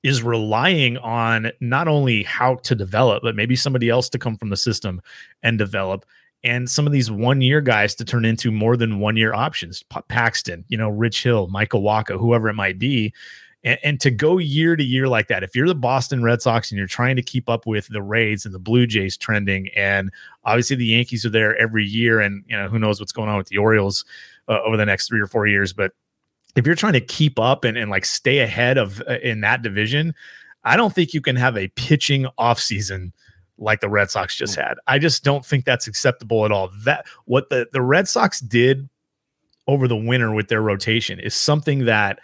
is 0.01 0.23
relying 0.23 0.97
on 0.99 1.51
not 1.59 1.87
only 1.87 2.23
how 2.23 2.55
to 2.55 2.73
develop, 2.73 3.21
but 3.21 3.35
maybe 3.35 3.55
somebody 3.55 3.89
else 3.89 4.07
to 4.09 4.19
come 4.19 4.37
from 4.37 4.49
the 4.49 4.57
system 4.57 5.01
and 5.43 5.57
develop 5.57 6.05
and 6.43 6.69
some 6.69 6.87
of 6.87 6.93
these 6.93 7.11
one 7.11 7.41
year 7.41 7.61
guys 7.61 7.95
to 7.95 8.05
turn 8.05 8.25
into 8.25 8.51
more 8.51 8.77
than 8.77 8.99
one 8.99 9.17
year 9.17 9.33
options. 9.33 9.83
Paxton, 10.07 10.63
you 10.67 10.77
know, 10.77 10.89
Rich 10.89 11.23
Hill, 11.23 11.47
Michael 11.47 11.81
Wacha, 11.81 12.17
whoever 12.19 12.49
it 12.49 12.53
might 12.53 12.79
be. 12.79 13.13
And, 13.63 13.79
and, 13.83 14.01
to 14.01 14.09
go 14.09 14.37
year 14.37 14.77
to 14.77 14.83
year 14.83 15.09
like 15.09 15.27
that, 15.27 15.43
if 15.43 15.53
you're 15.53 15.67
the 15.67 15.75
Boston 15.75 16.23
Red 16.23 16.41
Sox 16.41 16.71
and 16.71 16.77
you're 16.77 16.87
trying 16.87 17.17
to 17.17 17.21
keep 17.21 17.49
up 17.49 17.65
with 17.67 17.87
the 17.87 18.01
Rays 18.01 18.45
and 18.45 18.55
the 18.55 18.59
Blue 18.59 18.87
Jays 18.87 19.17
trending, 19.17 19.67
and 19.75 20.11
obviously 20.45 20.77
the 20.77 20.85
Yankees 20.85 21.25
are 21.25 21.29
there 21.29 21.57
every 21.57 21.85
year, 21.85 22.21
and 22.21 22.43
you 22.47 22.55
know 22.55 22.69
who 22.69 22.79
knows 22.79 22.99
what's 23.01 23.11
going 23.11 23.27
on 23.27 23.37
with 23.37 23.47
the 23.47 23.57
Orioles 23.57 24.05
uh, 24.47 24.59
over 24.61 24.77
the 24.77 24.85
next 24.85 25.09
three 25.09 25.19
or 25.19 25.27
four 25.27 25.45
years, 25.45 25.73
but 25.73 25.91
if 26.55 26.65
you're 26.65 26.75
trying 26.75 26.93
to 26.93 27.01
keep 27.01 27.37
up 27.37 27.63
and, 27.63 27.77
and 27.77 27.91
like 27.91 28.05
stay 28.05 28.39
ahead 28.39 28.77
of 28.77 29.01
uh, 29.09 29.17
in 29.21 29.41
that 29.41 29.61
division, 29.61 30.15
I 30.63 30.77
don't 30.77 30.95
think 30.95 31.13
you 31.13 31.21
can 31.21 31.35
have 31.35 31.57
a 31.57 31.67
pitching 31.69 32.27
offseason– 32.37 33.11
like 33.59 33.81
the 33.81 33.89
Red 33.89 34.09
Sox 34.09 34.35
just 34.35 34.57
mm. 34.57 34.63
had. 34.63 34.77
I 34.87 34.99
just 34.99 35.23
don't 35.23 35.45
think 35.45 35.65
that's 35.65 35.87
acceptable 35.87 36.45
at 36.45 36.51
all. 36.51 36.71
That 36.83 37.05
what 37.25 37.49
the 37.49 37.67
the 37.71 37.81
Red 37.81 38.07
Sox 38.07 38.39
did 38.39 38.89
over 39.67 39.87
the 39.87 39.95
winter 39.95 40.33
with 40.33 40.47
their 40.47 40.61
rotation 40.61 41.19
is 41.19 41.35
something 41.35 41.85
that 41.85 42.19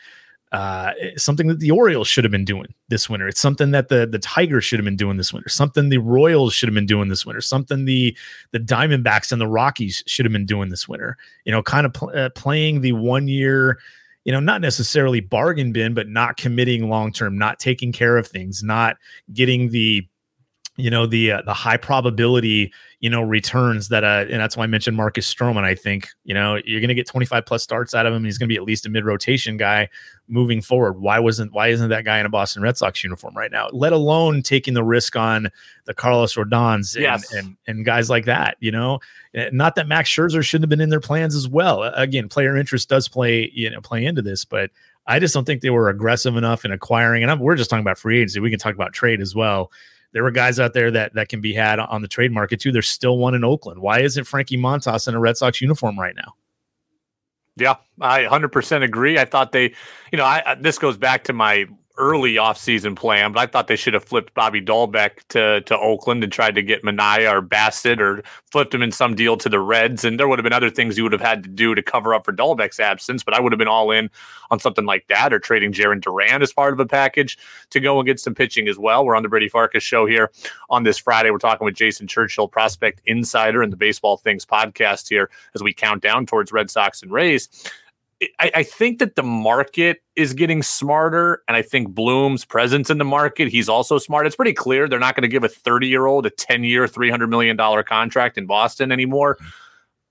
uh, 0.56 0.94
something 1.18 1.48
that 1.48 1.60
the 1.60 1.70
Orioles 1.70 2.08
should 2.08 2.24
have 2.24 2.32
been 2.32 2.46
doing 2.46 2.74
this 2.88 3.10
winter. 3.10 3.28
It's 3.28 3.42
something 3.42 3.72
that 3.72 3.90
the 3.90 4.08
the 4.08 4.20
Tigers 4.20 4.64
should 4.64 4.80
have 4.80 4.86
been 4.86 4.96
doing 4.96 5.18
this 5.18 5.34
winter. 5.34 5.50
Something 5.50 5.90
the 5.90 5.98
Royals 5.98 6.54
should 6.54 6.70
have 6.70 6.74
been 6.74 6.86
doing 6.86 7.10
this 7.10 7.26
winter. 7.26 7.42
Something 7.42 7.84
the 7.84 8.18
the 8.52 8.60
Diamondbacks 8.60 9.34
and 9.34 9.42
the 9.42 9.48
Rockies 9.48 10.02
should 10.08 10.26
have 10.26 10.32
been 10.32 10.46
doing 10.46 10.70
this 10.70 10.88
winter. 10.88 11.18
You 11.44 11.52
know, 11.52 11.62
kind 11.62 11.86
of 11.86 11.94
pl- 11.94 12.12
uh, 12.16 12.30
playing 12.30 12.80
the 12.80 12.94
one 12.94 13.28
year 13.28 13.80
you 14.24 14.32
know, 14.32 14.40
not 14.40 14.60
necessarily 14.60 15.20
bargain 15.20 15.72
bin, 15.72 15.94
but 15.94 16.08
not 16.08 16.36
committing 16.36 16.90
long 16.90 17.12
term, 17.14 17.38
not 17.38 17.60
taking 17.60 17.92
care 17.92 18.18
of 18.18 18.26
things, 18.26 18.64
not 18.64 18.98
getting 19.34 19.70
the 19.70 20.08
you 20.78 20.90
know 20.90 21.06
the 21.06 21.34
uh, 21.34 21.42
the 21.44 21.54
high 21.54 21.78
probability 21.78 22.74
you 23.06 23.12
know 23.12 23.22
returns 23.22 23.90
that 23.90 24.04
uh 24.04 24.26
and 24.32 24.42
that's 24.42 24.58
why 24.58 24.64
I 24.64 24.68
mentioned 24.68 24.98
Marcus 24.98 25.32
Stroman 25.32 25.64
I 25.64 25.76
think 25.76 26.08
you 26.24 26.34
know 26.34 26.60
you're 26.66 26.82
going 26.82 26.88
to 26.88 26.96
get 26.96 27.06
25 27.06 27.46
plus 27.46 27.62
starts 27.62 27.94
out 27.94 28.08
of 28.08 28.14
him 28.16 28.26
he's 28.26 28.40
going 28.40 28.50
to 28.50 28.52
be 28.52 28.58
at 28.58 28.64
least 28.64 28.88
a 28.88 28.90
mid 28.90 29.06
rotation 29.06 29.58
guy 29.58 29.90
moving 30.28 30.60
forward. 30.60 30.94
Why 30.94 31.20
wasn't 31.20 31.54
why 31.54 31.68
isn't 31.68 31.90
that 31.90 32.04
guy 32.04 32.18
in 32.20 32.26
a 32.26 32.30
Boston 32.30 32.64
Red 32.64 32.78
Sox 32.78 33.04
uniform 33.04 33.38
right 33.38 33.52
now 33.52 33.70
let 33.72 33.94
alone 33.94 34.42
taking 34.42 34.74
the 34.74 34.84
risk 34.84 35.16
on 35.16 35.52
the 35.84 35.94
Carlos 35.94 36.34
Rodons 36.34 36.96
and, 36.96 37.04
yes. 37.04 37.32
and 37.32 37.56
and 37.68 37.86
guys 37.86 38.10
like 38.10 38.26
that 38.26 38.58
you 38.60 38.72
know? 38.72 38.98
Eh, 39.36 39.52
not 39.54 39.76
that 39.76 39.88
Max 39.88 40.10
Scherzer 40.10 40.44
shouldn't 40.44 40.64
have 40.64 40.70
been 40.72 40.82
in 40.82 40.90
their 40.90 41.00
plans 41.00 41.36
as 41.36 41.48
well. 41.48 41.84
Again 41.84 42.28
player 42.28 42.58
interest 42.58 42.90
does 42.90 43.08
play 43.08 43.52
you 43.54 43.70
know 43.70 43.82
play 43.82 44.04
into 44.04 44.24
this 44.24 44.46
but 44.46 44.72
I 45.06 45.20
just 45.20 45.36
don't 45.36 45.46
think 45.46 45.62
they 45.62 45.70
were 45.70 45.90
aggressive 45.90 46.38
enough 46.38 46.66
in 46.66 46.72
acquiring 46.72 47.22
and 47.22 47.32
I'm, 47.32 47.38
we're 47.38 47.56
just 47.56 47.70
talking 47.70 47.84
about 47.84 48.00
free 48.00 48.18
agency 48.18 48.40
we 48.40 48.50
can 48.50 48.58
talk 48.58 48.74
about 48.74 48.94
trade 48.94 49.22
as 49.22 49.36
well 49.36 49.72
there 50.16 50.24
were 50.24 50.32
guys 50.32 50.62
out 50.62 50.74
there 50.74 50.90
that 50.92 51.14
that 51.16 51.28
can 51.28 51.42
be 51.42 51.54
had 51.54 51.78
on 51.78 52.02
the 52.02 52.08
trade 52.08 52.32
market 52.32 52.62
too. 52.62 52.72
There's 52.72 52.88
still 52.88 53.18
one 53.18 53.36
in 53.36 53.44
Oakland. 53.44 53.82
Why 53.82 54.00
isn't 54.00 54.24
Frankie 54.24 54.56
Montas 54.56 55.10
in 55.10 55.14
a 55.14 55.20
Red 55.20 55.36
Sox 55.36 55.60
uniform 55.60 56.00
right 56.00 56.16
now? 56.16 56.36
Yeah, 57.58 57.76
I 58.00 58.24
100% 58.24 58.82
agree. 58.82 59.20
I 59.20 59.26
thought 59.26 59.52
they, 59.52 59.74
you 60.14 60.18
know, 60.18 60.24
I, 60.24 60.56
this 60.58 60.80
goes 60.80 60.96
back 60.96 61.26
to 61.26 61.34
my 61.34 61.66
early 61.98 62.36
offseason 62.36 62.96
plan, 62.96 63.32
but 63.32 63.40
I 63.40 63.46
thought 63.46 63.68
they 63.68 63.76
should 63.76 63.94
have 63.94 64.04
flipped 64.04 64.34
Bobby 64.34 64.62
Dalbec 64.62 65.20
to 65.30 65.62
to 65.62 65.78
Oakland 65.78 66.24
and 66.24 66.32
tried 66.32 66.56
to 66.56 66.62
get 66.62 66.84
Manaea 66.84 67.32
or 67.32 67.42
Bassitt 67.42 68.00
or 68.00 68.24
flipped 68.52 68.74
him 68.74 68.82
in 68.82 68.92
some 68.92 69.16
deal 69.16 69.38
to 69.38 69.50
the 69.50 69.60
Reds. 69.60 70.04
And 70.04 70.20
there 70.20 70.28
would 70.28 70.40
have 70.40 70.44
been 70.44 70.54
other 70.54 70.70
things 70.70 70.98
you 70.98 71.04
would 71.04 71.12
have 71.12 71.22
had 71.22 71.44
to 71.44 71.50
do 71.50 71.76
to 71.76 71.82
cover 71.82 72.14
up 72.14 72.26
for 72.26 72.34
Dalbec's 72.34 72.80
absence, 72.80 73.24
but 73.24 73.34
I 73.34 73.40
would 73.40 73.52
have 73.52 73.60
been 73.60 73.68
all 73.68 73.92
in 73.92 74.10
on 74.52 74.60
something 74.60 74.86
like 74.86 75.08
that 75.08 75.34
or 75.34 75.40
trading 75.40 75.72
Jarren 75.72 76.02
Duran 76.02 76.42
as 76.42 76.54
part 76.54 76.74
of 76.74 76.80
a 76.80 76.86
package 76.86 77.38
to 77.72 77.80
go 77.80 78.00
and 78.00 78.06
get 78.06 78.20
some 78.20 78.36
pitching 78.36 78.68
as 78.68 78.78
well. 78.78 79.06
We're 79.06 79.16
on 79.16 79.24
the 79.24 79.30
Brady 79.30 79.50
Farkas 79.50 79.84
show 79.84 80.06
here 80.06 80.32
on 80.70 80.84
this 80.84 80.98
Friday. 80.98 81.32
We're 81.32 81.38
talking 81.38 81.66
with 81.66 81.76
Jason 81.76 82.08
Churchill, 82.08 82.48
prospect 82.48 83.02
insider 83.06 83.62
and 83.62 83.72
the 83.72 83.78
Baseball 83.78 84.18
Things 84.18 84.46
podcast 84.46 85.10
here 85.10 85.30
as 85.54 85.64
we 85.64 85.74
count 85.74 86.02
down 86.02 86.26
towards 86.26 86.52
Red 86.52 86.70
Sox 86.70 87.02
and 87.02 87.12
Rays. 87.12 87.50
I, 88.40 88.52
I, 88.56 88.64
think 88.64 89.00
that 89.00 89.16
the 89.16 89.24
market 89.24 90.02
is 90.16 90.34
getting 90.34 90.64
smarter, 90.64 91.44
and 91.48 91.58
I 91.58 91.62
think 91.62 91.90
Bloom's 91.90 92.46
presence 92.46 92.90
in 92.90 92.98
the 92.98 93.06
market, 93.06 93.50
he's 93.50 93.68
also 93.68 93.98
smart. 93.98 94.26
It's 94.26 94.38
pretty 94.38 94.54
clear 94.54 94.88
they're 94.88 95.00
not 95.00 95.16
going 95.16 95.24
to 95.24 95.28
give 95.28 95.44
a 95.44 95.50
30 95.50 95.88
year 95.88 96.06
old 96.06 96.26
a 96.26 96.30
10 96.30 96.64
year, 96.64 96.88
$300 96.88 97.28
million 97.30 97.58
contract 97.84 98.38
in 98.38 98.46
Boston 98.46 98.92
anymore. 98.92 99.38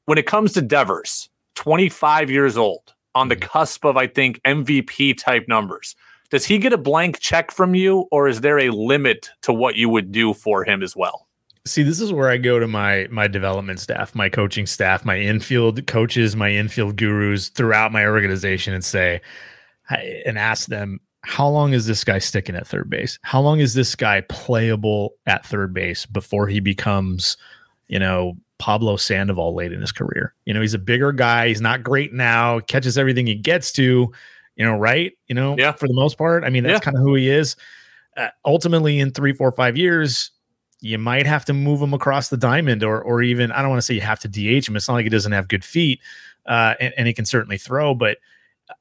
When 0.05 0.19
it 0.19 0.27
comes 0.27 0.53
to 0.53 0.61
Devers, 0.61 1.31
25 1.55 2.31
years 2.31 2.59
old, 2.59 2.95
on 3.15 3.29
the 3.29 3.37
mm-hmm. 3.37 3.49
cusp 3.49 3.85
of, 3.85 3.97
I 3.97 4.07
think, 4.07 4.41
MVP 4.43 5.17
type 5.19 5.49
numbers. 5.49 5.97
Does 6.31 6.45
he 6.45 6.59
get 6.59 6.73
a 6.73 6.79
blank 6.79 7.21
check 7.21 7.51
from 7.51 7.75
you, 7.75 8.09
or 8.11 8.29
is 8.29 8.41
there 8.41 8.59
a 8.59 8.71
limit 8.71 9.31
to 9.43 9.53
what 9.53 9.77
you 9.77 9.89
would 9.89 10.11
do 10.11 10.35
for 10.35 10.65
him 10.65 10.83
as 10.83 10.97
well? 10.97 11.29
See 11.67 11.83
this 11.83 12.01
is 12.01 12.13
where 12.13 12.29
i 12.29 12.37
go 12.37 12.59
to 12.59 12.69
my 12.69 13.07
my 13.11 13.27
development 13.27 13.81
staff 13.81 14.15
my 14.15 14.29
coaching 14.29 14.67
staff 14.67 15.05
my 15.05 15.19
infield 15.19 15.87
coaches 15.87 16.37
my 16.37 16.51
infield 16.51 16.97
gurus 16.97 17.49
throughout 17.49 17.91
my 17.91 18.07
organization 18.07 18.75
and 18.75 18.85
say 18.85 19.21
and 20.27 20.39
ask 20.39 20.69
them 20.69 21.01
how 21.25 21.49
long 21.49 21.73
is 21.73 21.87
this 21.87 22.05
guy 22.05 22.19
sticking 22.19 22.55
at 22.55 22.67
third 22.67 22.91
base? 22.91 23.19
How 23.23 23.41
long 23.41 23.61
is 23.61 23.75
this 23.75 23.97
guy 23.97 24.21
playable 24.23 25.15
at 25.27 25.45
third 25.45 25.73
base 25.73 26.07
before 26.07 26.47
he 26.47 26.61
becomes 26.61 27.37
you 27.89 27.99
know 27.99 28.35
pablo 28.59 28.97
sandoval 28.97 29.55
late 29.55 29.73
in 29.73 29.81
his 29.81 29.93
career? 29.93 30.35
You 30.45 30.55
know 30.55 30.61
he's 30.61 30.75
a 30.75 30.79
bigger 30.79 31.13
guy. 31.13 31.49
He's 31.49 31.61
not 31.61 31.83
great 31.83 32.13
now. 32.13 32.61
Catches 32.61 32.99
everything 32.99 33.27
he 33.27 33.35
gets 33.35 33.73
to 33.73 34.13
you 34.57 34.65
know 34.65 34.77
right? 34.77 35.13
You 35.27 35.35
know 35.35 35.57
yeah. 35.57 35.73
for 35.73 35.89
the 35.89 35.95
most 35.95 36.19
part. 36.19 36.45
I 36.45 36.51
mean 36.51 36.63
that's 36.63 36.81
yeah. 36.81 36.85
kind 36.85 36.97
of 36.97 37.03
who 37.03 37.15
he 37.15 37.31
is. 37.31 37.57
Uh, 38.17 38.29
ultimately 38.45 39.01
in 39.01 39.11
three 39.11 39.33
four 39.33 39.51
five 39.51 39.77
years 39.77 40.31
you 40.85 40.99
might 40.99 41.27
have 41.27 41.45
to 41.47 41.55
move 41.55 41.81
him 41.81 41.95
across 41.95 42.29
the 42.29 42.37
diamond 42.37 42.85
or 42.85 43.01
or 43.01 43.23
even 43.23 43.51
I 43.51 43.63
don't 43.63 43.71
want 43.71 43.79
to 43.79 43.87
say 43.87 43.95
you 43.95 44.03
have 44.03 44.21
to 44.21 44.29
DH 44.29 44.69
him. 44.69 44.77
It's 44.77 44.87
not 44.87 44.95
like 44.95 45.05
he 45.05 45.11
doesn't 45.11 45.33
have 45.33 45.49
good 45.49 45.65
feet, 45.65 46.01
uh, 46.47 46.75
and, 46.79 46.93
and 46.97 47.07
he 47.07 47.15
can 47.15 47.25
certainly 47.25 47.59
throw, 47.59 47.95
but 47.95 48.19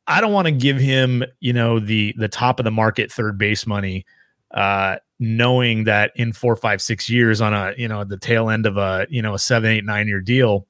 I 0.07 0.21
don't 0.21 0.33
want 0.33 0.47
to 0.47 0.51
give 0.51 0.77
him, 0.77 1.23
you 1.39 1.53
know, 1.53 1.79
the 1.79 2.13
the 2.17 2.27
top 2.27 2.59
of 2.59 2.65
the 2.65 2.71
market 2.71 3.11
third 3.11 3.37
base 3.37 3.65
money, 3.65 4.05
uh, 4.53 4.97
knowing 5.19 5.85
that 5.85 6.11
in 6.15 6.33
four, 6.33 6.55
five, 6.55 6.81
six 6.81 7.09
years 7.09 7.41
on 7.41 7.53
a, 7.53 7.73
you 7.77 7.87
know, 7.87 8.03
the 8.03 8.17
tail 8.17 8.49
end 8.49 8.65
of 8.65 8.77
a, 8.77 9.07
you 9.09 9.21
know, 9.21 9.33
a 9.33 9.39
seven, 9.39 9.71
eight, 9.71 9.85
nine 9.85 10.07
year 10.07 10.21
deal, 10.21 10.67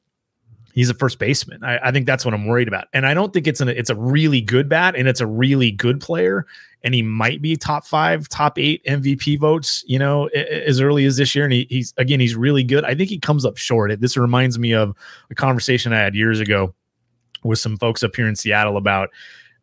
he's 0.73 0.89
a 0.89 0.93
first 0.93 1.19
baseman. 1.19 1.63
I, 1.63 1.77
I, 1.87 1.91
think 1.91 2.05
that's 2.05 2.25
what 2.25 2.33
I'm 2.33 2.45
worried 2.45 2.67
about. 2.67 2.87
And 2.93 3.05
I 3.05 3.13
don't 3.13 3.31
think 3.31 3.47
it's 3.47 3.61
an 3.61 3.69
it's 3.69 3.89
a 3.89 3.95
really 3.95 4.41
good 4.41 4.67
bat 4.67 4.95
and 4.95 5.07
it's 5.07 5.21
a 5.21 5.27
really 5.27 5.71
good 5.71 6.01
player. 6.01 6.45
And 6.83 6.93
he 6.93 7.01
might 7.01 7.41
be 7.41 7.55
top 7.55 7.85
five, 7.85 8.27
top 8.27 8.59
eight 8.59 8.83
MVP 8.85 9.39
votes, 9.39 9.85
you 9.87 9.97
know, 9.97 10.27
as 10.27 10.81
early 10.81 11.05
as 11.05 11.15
this 11.15 11.33
year. 11.33 11.45
And 11.45 11.53
he, 11.53 11.65
he's 11.69 11.93
again, 11.97 12.19
he's 12.19 12.35
really 12.35 12.63
good. 12.63 12.83
I 12.83 12.93
think 12.93 13.09
he 13.09 13.19
comes 13.19 13.45
up 13.45 13.55
short. 13.55 14.01
This 14.01 14.17
reminds 14.17 14.59
me 14.59 14.73
of 14.73 14.93
a 15.29 15.35
conversation 15.35 15.93
I 15.93 15.99
had 15.99 16.15
years 16.15 16.41
ago 16.41 16.73
with 17.43 17.59
some 17.59 17.77
folks 17.77 18.03
up 18.03 18.15
here 18.15 18.27
in 18.27 18.35
Seattle 18.35 18.75
about 18.75 19.09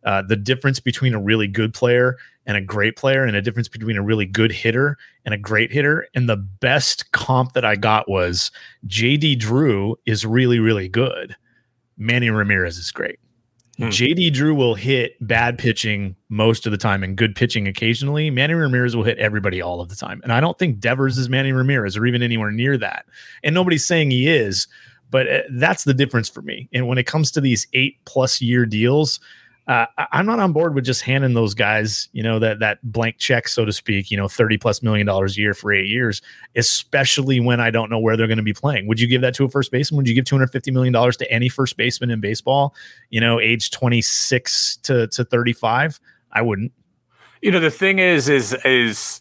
uh, 0.04 0.23
the 0.23 0.37
difference 0.37 0.80
between 0.80 1.14
a 1.14 1.21
really 1.21 1.47
good 1.47 1.75
player 1.75 2.16
and 2.47 2.57
a 2.57 2.61
great 2.61 2.97
player 2.97 3.25
and 3.25 3.37
a 3.37 3.42
difference 3.42 3.69
between 3.69 3.97
a 3.97 4.02
really 4.02 4.26
good 4.26 4.50
hitter 4.50 4.97
and 5.25 5.35
a 5.35 5.38
great 5.38 5.71
hitter. 5.73 6.07
And 6.14 6.28
the 6.28 6.37
best 6.37 7.12
comp 7.12 7.52
that 7.52 7.64
I 7.64 7.76
got 7.76 8.09
was 8.09 8.50
JD 8.87 9.38
Drew 9.38 9.97
is 10.07 10.25
really, 10.25 10.59
really 10.59 10.88
good. 10.88 11.37
Manny 11.97 12.30
Ramirez 12.30 12.78
is 12.78 12.90
great. 12.90 13.19
Hmm. 13.76 13.85
JD 13.85 14.33
Drew 14.33 14.54
will 14.54 14.75
hit 14.75 15.16
bad 15.26 15.59
pitching 15.59 16.16
most 16.28 16.66
of 16.66 16.73
the 16.73 16.78
time 16.78 17.02
and 17.02 17.16
good 17.16 17.35
pitching 17.35 17.69
occasionally. 17.69 18.30
Manny 18.30 18.54
Ramirez 18.54 18.97
will 18.97 19.04
hit 19.04 19.19
everybody 19.19 19.62
all 19.62 19.80
of 19.80 19.88
the 19.88 19.97
time. 19.97 20.21
And 20.23 20.33
I 20.33 20.40
don't 20.40 20.59
think 20.59 20.80
Devers 20.80 21.19
is 21.19 21.28
Manny 21.28 21.52
Ramirez 21.52 21.97
or 21.97 22.04
even 22.04 22.23
anywhere 22.23 22.50
near 22.50 22.76
that. 22.78 23.07
And 23.42 23.54
nobody's 23.54 23.87
saying 23.87 24.11
he 24.11 24.28
is, 24.28 24.66
But 25.11 25.28
uh, 25.28 25.42
that's 25.52 25.85
the 25.85 25.95
difference 25.95 26.28
for 26.28 26.42
me. 26.42 26.69
And 26.73 26.88
when 26.88 26.99
it 26.99 27.07
comes 27.07 27.30
to 27.33 27.40
these 27.40 27.66
eight 27.73 27.97
plus 28.04 28.40
year 28.40 28.66
deals, 28.66 29.21
uh, 29.71 29.87
I'm 30.11 30.27
not 30.27 30.41
on 30.41 30.53
board 30.53 30.75
with 30.75 30.85
just 30.85 31.03
handing 31.03 31.35
those 31.35 31.55
guys, 31.55 32.09
you 32.11 32.25
know, 32.25 32.41
that 32.41 32.59
that 32.59 32.79
blank 32.83 33.19
check, 33.19 33.47
so 33.47 33.65
to 33.65 33.73
speak, 33.73 34.11
you 34.11 34.17
know, 34.17 34.27
30 34.27 34.59
plus 34.59 34.83
million 34.83 35.07
dollars 35.07 35.39
a 35.39 35.41
year 35.41 35.55
for 35.55 35.73
eight 35.73 35.87
years, 35.87 36.21
especially 36.57 37.39
when 37.39 37.61
I 37.61 37.71
don't 37.71 37.89
know 37.89 38.00
where 38.00 38.17
they're 38.17 38.27
going 38.27 38.39
to 38.39 38.43
be 38.43 38.53
playing. 38.53 38.89
Would 38.89 38.99
you 38.99 39.07
give 39.07 39.21
that 39.21 39.33
to 39.35 39.45
a 39.45 39.49
first 39.49 39.71
baseman? 39.71 39.99
Would 39.99 40.09
you 40.09 40.15
give 40.17 40.25
250 40.25 40.73
million 40.73 40.93
dollars 40.93 41.17
to 41.19 41.31
any 41.31 41.49
first 41.49 41.77
baseman 41.77 42.11
in 42.11 42.21
baseball, 42.21 42.75
you 43.11 43.21
know, 43.21 43.39
age 43.39 43.71
26 43.71 44.79
to, 44.79 45.07
to 45.07 45.25
35? 45.25 46.00
I 46.33 46.43
wouldn't. 46.43 46.73
You 47.41 47.53
know, 47.53 47.61
the 47.61 47.71
thing 47.71 48.00
is, 48.00 48.29
is, 48.29 48.55
is 48.65 49.21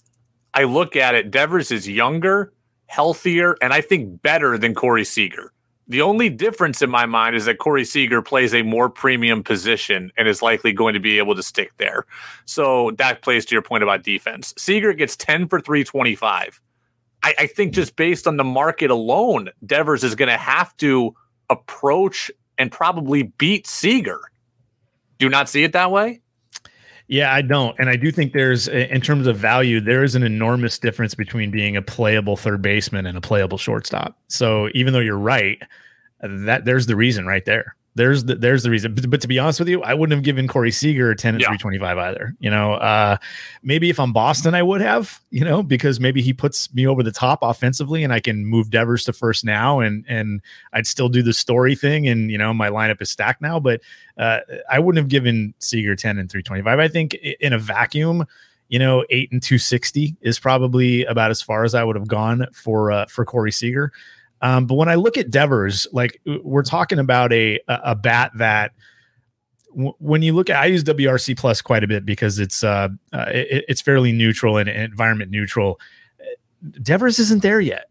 I 0.55 0.63
look 0.63 0.95
at 0.95 1.13
it, 1.13 1.29
Devers 1.29 1.69
is 1.69 1.87
younger, 1.87 2.53
healthier, 2.87 3.55
and 3.61 3.71
I 3.71 3.81
think 3.81 4.23
better 4.23 4.57
than 4.57 4.73
Corey 4.73 5.05
Seager. 5.05 5.53
The 5.89 6.03
only 6.03 6.29
difference 6.29 6.83
in 6.83 6.89
my 6.91 7.07
mind 7.07 7.35
is 7.35 7.45
that 7.45 7.57
Corey 7.57 7.83
Seager 7.83 8.21
plays 8.21 8.53
a 8.53 8.61
more 8.61 8.89
premium 8.89 9.43
position 9.43 10.11
and 10.17 10.27
is 10.27 10.43
likely 10.43 10.71
going 10.71 10.93
to 10.93 10.99
be 10.99 11.17
able 11.17 11.35
to 11.35 11.41
stick 11.41 11.71
there. 11.77 12.05
So 12.45 12.91
that 12.99 13.23
plays 13.23 13.43
to 13.47 13.55
your 13.55 13.63
point 13.63 13.81
about 13.81 14.03
defense. 14.03 14.53
Seager 14.55 14.93
gets 14.93 15.15
10 15.15 15.47
for 15.47 15.59
325. 15.59 16.61
I, 17.23 17.33
I 17.39 17.47
think 17.47 17.73
just 17.73 17.95
based 17.95 18.27
on 18.27 18.37
the 18.37 18.43
market 18.43 18.91
alone, 18.91 19.49
Devers 19.65 20.03
is 20.03 20.13
going 20.13 20.29
to 20.29 20.37
have 20.37 20.77
to 20.77 21.15
approach 21.49 22.29
and 22.59 22.71
probably 22.71 23.23
beat 23.23 23.65
Seager. 23.65 24.21
Do 25.17 25.27
not 25.27 25.49
see 25.49 25.63
it 25.63 25.73
that 25.73 25.89
way? 25.89 26.21
Yeah, 27.11 27.33
I 27.33 27.41
don't. 27.41 27.75
And 27.79 27.89
I 27.89 27.95
do 27.95 28.11
think 28.11 28.33
there's, 28.33 28.67
in 28.67 29.01
terms 29.01 29.25
of 29.25 29.35
value, 29.35 29.81
there 29.81 30.03
is 30.03 30.13
an 30.13 30.21
enormous 30.21 30.77
difference 30.77 31.15
between 31.15 31.49
being 31.49 31.75
a 31.75 31.81
playable 31.81 32.37
third 32.37 32.61
baseman 32.61 33.07
and 33.07 33.17
a 33.17 33.21
playable 33.21 33.57
shortstop. 33.57 34.15
So 34.27 34.69
even 34.75 34.93
though 34.93 34.99
you're 34.99 35.17
right, 35.17 35.59
that 36.21 36.65
there's 36.65 36.85
the 36.85 36.95
reason 36.95 37.25
right 37.25 37.43
there. 37.45 37.75
There's 37.95 38.23
the 38.23 38.35
there's 38.35 38.63
the 38.63 38.69
reason. 38.69 38.93
But, 38.93 39.09
but 39.09 39.21
to 39.21 39.27
be 39.27 39.39
honest 39.39 39.59
with 39.59 39.67
you, 39.67 39.81
I 39.81 39.93
wouldn't 39.93 40.15
have 40.15 40.23
given 40.23 40.47
Corey 40.47 40.71
Seager 40.71 41.13
10 41.15 41.35
and 41.35 41.41
yeah. 41.41 41.47
325 41.47 41.97
either. 41.97 42.35
You 42.39 42.49
know, 42.49 42.73
uh, 42.73 43.17
maybe 43.63 43.89
if 43.89 43.99
I'm 43.99 44.13
Boston, 44.13 44.53
I 44.53 44.63
would 44.63 44.81
have, 44.81 45.19
you 45.31 45.43
know, 45.43 45.63
because 45.63 45.99
maybe 45.99 46.21
he 46.21 46.31
puts 46.31 46.73
me 46.73 46.87
over 46.87 47.03
the 47.03 47.11
top 47.11 47.39
offensively 47.41 48.03
and 48.03 48.13
I 48.13 48.19
can 48.19 48.45
move 48.45 48.69
Devers 48.69 49.03
to 49.05 49.13
first 49.13 49.43
now 49.43 49.79
and 49.79 50.05
and 50.07 50.41
I'd 50.73 50.87
still 50.87 51.09
do 51.09 51.23
the 51.23 51.33
story 51.33 51.75
thing 51.75 52.07
and 52.07 52.31
you 52.31 52.37
know 52.37 52.53
my 52.53 52.69
lineup 52.69 53.01
is 53.01 53.09
stacked 53.09 53.41
now. 53.41 53.59
But 53.59 53.81
uh, 54.17 54.39
I 54.69 54.79
wouldn't 54.79 55.01
have 55.01 55.09
given 55.09 55.53
Seager 55.59 55.95
10 55.95 56.19
and 56.19 56.29
325. 56.29 56.79
I 56.79 56.87
think 56.87 57.15
in 57.15 57.53
a 57.53 57.59
vacuum, 57.59 58.25
you 58.69 58.77
know, 58.77 59.03
eight 59.09 59.31
and 59.31 59.41
260 59.41 60.15
is 60.21 60.39
probably 60.39 61.03
about 61.05 61.31
as 61.31 61.41
far 61.41 61.63
as 61.63 61.73
I 61.73 61.83
would 61.83 61.95
have 61.95 62.07
gone 62.07 62.45
for 62.53 62.91
uh, 62.91 63.07
for 63.07 63.25
Corey 63.25 63.51
Seager. 63.51 63.91
Um, 64.41 64.65
but 64.65 64.75
when 64.75 64.89
I 64.89 64.95
look 64.95 65.17
at 65.17 65.29
Devers, 65.29 65.87
like 65.91 66.21
we're 66.25 66.63
talking 66.63 66.99
about 66.99 67.33
a 67.33 67.59
a 67.67 67.95
bat 67.95 68.31
that 68.35 68.71
when 69.73 70.21
you 70.21 70.33
look 70.33 70.49
at, 70.49 70.57
I 70.57 70.65
use 70.65 70.83
WRC 70.83 71.37
plus 71.37 71.61
quite 71.61 71.83
a 71.83 71.87
bit 71.87 72.05
because 72.05 72.39
it's 72.39 72.63
uh, 72.63 72.89
uh 73.13 73.25
it, 73.29 73.65
it's 73.67 73.81
fairly 73.81 74.11
neutral 74.11 74.57
and, 74.57 74.69
environment 74.69 75.31
neutral. 75.31 75.79
Devers 76.81 77.19
isn't 77.19 77.41
there 77.41 77.59
yet. 77.59 77.85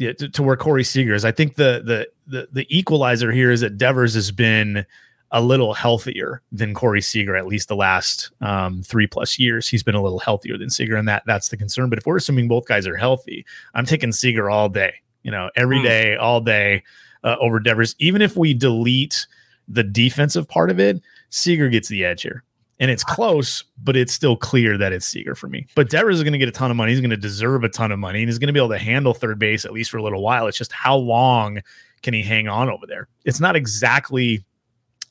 To, 0.00 0.28
to, 0.28 0.42
where 0.42 0.56
Corey 0.56 0.82
Seager 0.82 1.14
is. 1.14 1.24
I 1.24 1.30
think 1.30 1.54
the, 1.54 1.80
the 1.84 2.08
the 2.26 2.48
the 2.52 2.66
equalizer 2.76 3.30
here 3.30 3.52
is 3.52 3.60
that 3.60 3.78
Devers 3.78 4.14
has 4.14 4.32
been 4.32 4.84
a 5.30 5.40
little 5.40 5.72
healthier 5.72 6.42
than 6.50 6.74
Corey 6.74 7.00
Seager, 7.00 7.36
at 7.36 7.46
least 7.46 7.68
the 7.68 7.76
last 7.76 8.32
um, 8.40 8.82
three 8.82 9.06
plus 9.06 9.38
years. 9.38 9.68
He's 9.68 9.84
been 9.84 9.94
a 9.94 10.02
little 10.02 10.18
healthier 10.18 10.58
than 10.58 10.68
Seager, 10.68 10.96
and 10.96 11.06
that 11.06 11.22
that's 11.26 11.48
the 11.48 11.56
concern. 11.56 11.90
But 11.90 12.00
if 12.00 12.06
we're 12.06 12.16
assuming 12.16 12.48
both 12.48 12.66
guys 12.66 12.88
are 12.88 12.96
healthy, 12.96 13.46
I'm 13.72 13.86
taking 13.86 14.10
Seager 14.10 14.50
all 14.50 14.68
day 14.68 14.94
you 15.24 15.32
know, 15.32 15.50
every 15.56 15.78
mm. 15.78 15.82
day, 15.82 16.16
all 16.16 16.40
day 16.40 16.84
uh, 17.24 17.34
over 17.40 17.58
Devers. 17.58 17.96
Even 17.98 18.22
if 18.22 18.36
we 18.36 18.54
delete 18.54 19.26
the 19.66 19.82
defensive 19.82 20.46
part 20.46 20.70
of 20.70 20.78
it, 20.78 21.02
Seager 21.30 21.68
gets 21.68 21.88
the 21.88 22.04
edge 22.04 22.22
here. 22.22 22.44
And 22.80 22.90
it's 22.90 23.04
close, 23.04 23.64
but 23.82 23.96
it's 23.96 24.12
still 24.12 24.36
clear 24.36 24.76
that 24.78 24.92
it's 24.92 25.06
Seager 25.06 25.34
for 25.34 25.48
me. 25.48 25.66
But 25.74 25.90
Devers 25.90 26.16
is 26.16 26.22
going 26.22 26.32
to 26.32 26.38
get 26.38 26.48
a 26.48 26.52
ton 26.52 26.70
of 26.70 26.76
money. 26.76 26.92
He's 26.92 27.00
going 27.00 27.10
to 27.10 27.16
deserve 27.16 27.62
a 27.64 27.68
ton 27.68 27.92
of 27.92 27.98
money, 27.98 28.20
and 28.20 28.28
he's 28.28 28.38
going 28.38 28.48
to 28.48 28.52
be 28.52 28.58
able 28.58 28.70
to 28.70 28.78
handle 28.78 29.14
third 29.14 29.38
base 29.38 29.64
at 29.64 29.72
least 29.72 29.90
for 29.90 29.98
a 29.98 30.02
little 30.02 30.22
while. 30.22 30.48
It's 30.48 30.58
just 30.58 30.72
how 30.72 30.96
long 30.96 31.60
can 32.02 32.14
he 32.14 32.22
hang 32.22 32.48
on 32.48 32.68
over 32.68 32.84
there? 32.86 33.08
It's 33.24 33.40
not 33.40 33.54
exactly, 33.54 34.44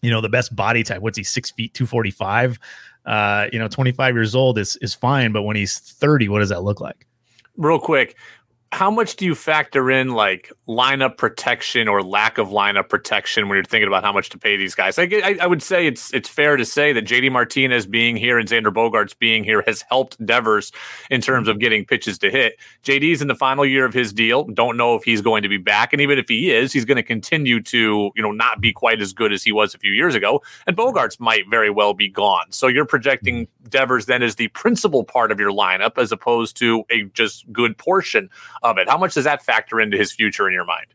you 0.01 0.11
know, 0.11 0.19
the 0.19 0.29
best 0.29 0.53
body 0.55 0.83
type. 0.83 1.01
What's 1.01 1.17
he 1.17 1.23
six 1.23 1.51
feet, 1.51 1.73
two 1.73 1.85
forty 1.85 2.11
five? 2.11 2.59
Uh, 3.05 3.47
you 3.53 3.59
know, 3.59 3.69
twenty 3.69 3.93
five 3.93 4.13
years 4.13 4.35
old 4.35 4.57
is 4.57 4.75
is 4.77 4.93
fine, 4.93 5.31
but 5.31 5.43
when 5.43 5.55
he's 5.55 5.79
thirty, 5.79 6.27
what 6.27 6.39
does 6.39 6.49
that 6.49 6.63
look 6.63 6.81
like? 6.81 7.07
Real 7.55 7.79
quick, 7.79 8.17
how 8.73 8.89
much 8.89 9.15
do 9.17 9.25
you 9.25 9.35
factor 9.35 9.91
in 9.91 10.09
like 10.09 10.51
lineup 10.67 11.15
protection 11.15 11.87
or 11.87 12.01
lack 12.01 12.39
of 12.39 12.47
lineup 12.47 12.89
protection 12.89 13.47
when 13.47 13.55
you're 13.55 13.63
thinking 13.63 13.87
about 13.87 14.03
how 14.03 14.11
much 14.11 14.29
to 14.29 14.37
pay 14.37 14.57
these 14.57 14.73
guys? 14.73 14.97
I, 14.97 15.03
I, 15.03 15.37
I 15.41 15.45
would 15.45 15.61
say 15.61 15.85
it's 15.85 16.11
it's 16.11 16.27
fair 16.27 16.57
to 16.57 16.65
say 16.65 16.91
that 16.91 17.05
JD 17.05 17.31
Martinez 17.31 17.85
being 17.85 18.15
here 18.15 18.39
and 18.39 18.49
Xander 18.49 18.73
Bogaerts 18.73 19.17
being 19.17 19.43
here 19.43 19.63
has 19.67 19.83
helped 19.83 20.23
Devers 20.25 20.71
in 21.11 21.21
terms 21.21 21.47
of 21.47 21.59
getting 21.59 21.85
pitches 21.85 22.17
to 22.19 22.31
hit. 22.31 22.57
JD's 22.83 23.21
in 23.21 23.27
the 23.27 23.35
final 23.35 23.63
year 23.63 23.85
of 23.85 23.93
his 23.93 24.11
deal. 24.11 24.45
Don't 24.45 24.75
know 24.75 24.95
if 24.95 25.03
he's 25.03 25.21
going 25.21 25.43
to 25.43 25.49
be 25.49 25.57
back, 25.57 25.93
and 25.93 26.01
even 26.01 26.17
if 26.17 26.27
he 26.27 26.51
is, 26.51 26.73
he's 26.73 26.85
going 26.85 26.97
to 26.97 27.03
continue 27.03 27.61
to 27.61 28.11
you 28.15 28.23
know 28.23 28.31
not 28.31 28.59
be 28.59 28.73
quite 28.73 29.01
as 29.01 29.13
good 29.13 29.31
as 29.31 29.43
he 29.43 29.51
was 29.51 29.75
a 29.75 29.77
few 29.77 29.91
years 29.91 30.15
ago. 30.15 30.41
And 30.65 30.75
Bogaerts 30.75 31.19
might 31.19 31.47
very 31.47 31.69
well 31.69 31.93
be 31.93 32.09
gone. 32.09 32.51
So 32.51 32.67
you're 32.67 32.85
projecting 32.85 33.45
mm-hmm. 33.45 33.69
Devers 33.69 34.07
then 34.07 34.23
as 34.23 34.35
the 34.35 34.47
principal 34.49 35.03
part 35.03 35.31
of 35.31 35.39
your 35.39 35.51
lineup 35.51 35.99
as 35.99 36.11
opposed 36.11 36.57
to 36.57 36.83
a 36.89 37.03
just 37.13 37.51
good 37.53 37.77
portion 37.77 38.31
of 38.63 38.77
it. 38.77 38.89
How 38.89 38.97
much 38.97 39.13
does 39.13 39.25
that 39.25 39.43
factor 39.43 39.79
into 39.79 39.97
his 39.97 40.11
future 40.11 40.47
in 40.47 40.53
your 40.53 40.65
mind? 40.65 40.87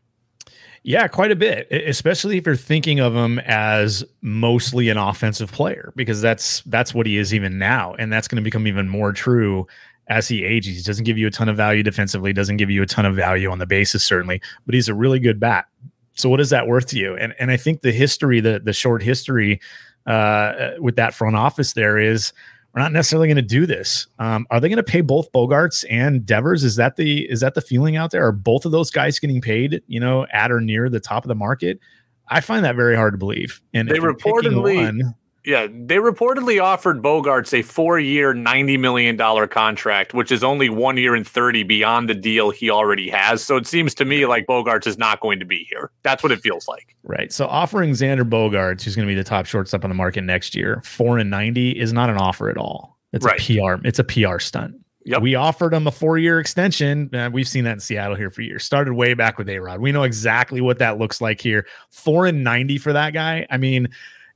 Yeah, 0.83 1.07
quite 1.07 1.31
a 1.31 1.35
bit, 1.35 1.67
especially 1.71 2.37
if 2.37 2.45
you're 2.45 2.55
thinking 2.55 2.99
of 2.99 3.13
him 3.13 3.39
as 3.39 4.03
mostly 4.21 4.89
an 4.89 4.97
offensive 4.97 5.51
player, 5.51 5.91
because 5.95 6.21
that's 6.21 6.61
that's 6.61 6.93
what 6.93 7.05
he 7.05 7.17
is 7.17 7.33
even 7.33 7.57
now, 7.57 7.95
and 7.95 8.11
that's 8.11 8.27
going 8.27 8.37
to 8.37 8.41
become 8.41 8.65
even 8.65 8.87
more 8.87 9.11
true 9.11 9.67
as 10.07 10.27
he 10.27 10.43
ages. 10.45 10.77
He 10.77 10.83
doesn't 10.83 11.03
give 11.03 11.17
you 11.17 11.27
a 11.27 11.31
ton 11.31 11.49
of 11.49 11.57
value 11.57 11.83
defensively, 11.83 12.31
doesn't 12.31 12.57
give 12.57 12.69
you 12.69 12.81
a 12.81 12.85
ton 12.85 13.05
of 13.05 13.15
value 13.15 13.51
on 13.51 13.59
the 13.59 13.65
bases 13.65 14.03
certainly, 14.03 14.41
but 14.65 14.73
he's 14.73 14.87
a 14.87 14.93
really 14.93 15.19
good 15.19 15.39
bat. 15.39 15.65
So 16.13 16.29
what 16.29 16.39
is 16.39 16.49
that 16.49 16.67
worth 16.67 16.87
to 16.87 16.97
you? 16.97 17.15
And 17.15 17.35
and 17.39 17.51
I 17.51 17.57
think 17.57 17.81
the 17.81 17.91
history, 17.91 18.39
the 18.39 18.59
the 18.59 18.73
short 18.73 19.03
history 19.03 19.59
uh, 20.05 20.71
with 20.79 20.95
that 20.95 21.13
front 21.13 21.35
office 21.35 21.73
there 21.73 21.97
is 21.97 22.31
we're 22.73 22.81
not 22.81 22.91
necessarily 22.91 23.27
going 23.27 23.37
to 23.37 23.41
do 23.41 23.65
this. 23.65 24.07
Um, 24.19 24.45
are 24.51 24.59
they 24.59 24.69
going 24.69 24.77
to 24.77 24.83
pay 24.83 25.01
both 25.01 25.31
Bogaerts 25.31 25.85
and 25.89 26.25
Devers? 26.25 26.63
Is 26.63 26.75
that 26.75 26.95
the 26.97 27.29
is 27.29 27.39
that 27.39 27.55
the 27.55 27.61
feeling 27.61 27.95
out 27.95 28.11
there? 28.11 28.25
Are 28.25 28.31
both 28.31 28.65
of 28.65 28.71
those 28.71 28.91
guys 28.91 29.19
getting 29.19 29.41
paid? 29.41 29.81
You 29.87 29.99
know, 29.99 30.27
at 30.31 30.51
or 30.51 30.61
near 30.61 30.89
the 30.89 30.99
top 30.99 31.23
of 31.23 31.29
the 31.29 31.35
market? 31.35 31.79
I 32.27 32.41
find 32.41 32.63
that 32.65 32.75
very 32.75 32.95
hard 32.95 33.13
to 33.13 33.17
believe. 33.17 33.59
And 33.73 33.89
they 33.89 33.97
reportedly, 33.97 34.75
one, 34.75 35.15
yeah, 35.45 35.67
they 35.67 35.95
reportedly 35.95 36.61
offered 36.61 37.01
Bogaerts 37.01 37.57
a 37.57 37.61
four-year, 37.61 38.33
ninety 38.33 38.77
million 38.77 39.15
dollar 39.15 39.47
contract, 39.47 40.13
which 40.13 40.31
is 40.31 40.43
only 40.43 40.69
one 40.69 40.97
year 40.97 41.15
and 41.15 41.25
thirty 41.25 41.63
beyond 41.63 42.09
the 42.09 42.13
deal 42.13 42.49
he 42.49 42.69
already 42.69 43.09
has. 43.09 43.43
So 43.43 43.55
it 43.55 43.65
seems 43.65 43.93
to 43.95 44.05
me 44.05 44.25
like 44.25 44.47
Bogaerts 44.47 44.85
is 44.85 44.97
not 44.97 45.21
going 45.21 45.39
to 45.39 45.45
be 45.45 45.65
here. 45.69 45.91
That's 46.03 46.23
what 46.23 46.31
it 46.31 46.41
feels 46.41 46.67
like. 46.67 46.95
Right. 47.03 47.31
So 47.31 47.47
offering 47.47 47.91
Xander 47.91 48.29
Bogaerts, 48.29 48.83
who's 48.83 48.95
going 48.95 49.07
to 49.07 49.11
be 49.11 49.15
the 49.15 49.23
top 49.23 49.45
shortstop 49.45 49.83
on 49.83 49.89
the 49.89 49.95
market 49.95 50.21
next 50.23 50.55
year, 50.55 50.81
four 50.83 51.17
and 51.17 51.29
ninety 51.29 51.71
is 51.71 51.93
not 51.93 52.09
an 52.09 52.17
offer 52.17 52.49
at 52.49 52.57
all. 52.57 52.97
It's 53.13 53.25
right. 53.25 53.39
a 53.39 53.77
PR. 53.77 53.87
It's 53.87 53.99
a 53.99 54.03
PR 54.03 54.39
stunt. 54.39 54.75
Yep. 55.05 55.21
We 55.21 55.33
offered 55.33 55.73
him 55.73 55.87
a 55.87 55.91
four-year 55.91 56.39
extension. 56.39 57.09
Uh, 57.15 57.29
we've 57.31 57.47
seen 57.47 57.63
that 57.63 57.71
in 57.71 57.79
Seattle 57.79 58.15
here 58.15 58.29
for 58.29 58.41
years. 58.41 58.65
Started 58.65 58.93
way 58.93 59.13
back 59.13 59.37
with 59.37 59.49
A 59.49 59.57
Rod. 59.57 59.79
We 59.79 59.91
know 59.91 60.03
exactly 60.03 60.59
what 60.61 60.77
that 60.79 60.97
looks 60.97 61.21
like 61.21 61.39
here. 61.41 61.65
Four 61.89 62.25
and 62.25 62.43
ninety 62.43 62.77
for 62.77 62.91
that 62.93 63.13
guy. 63.13 63.47
I 63.49 63.57
mean 63.57 63.87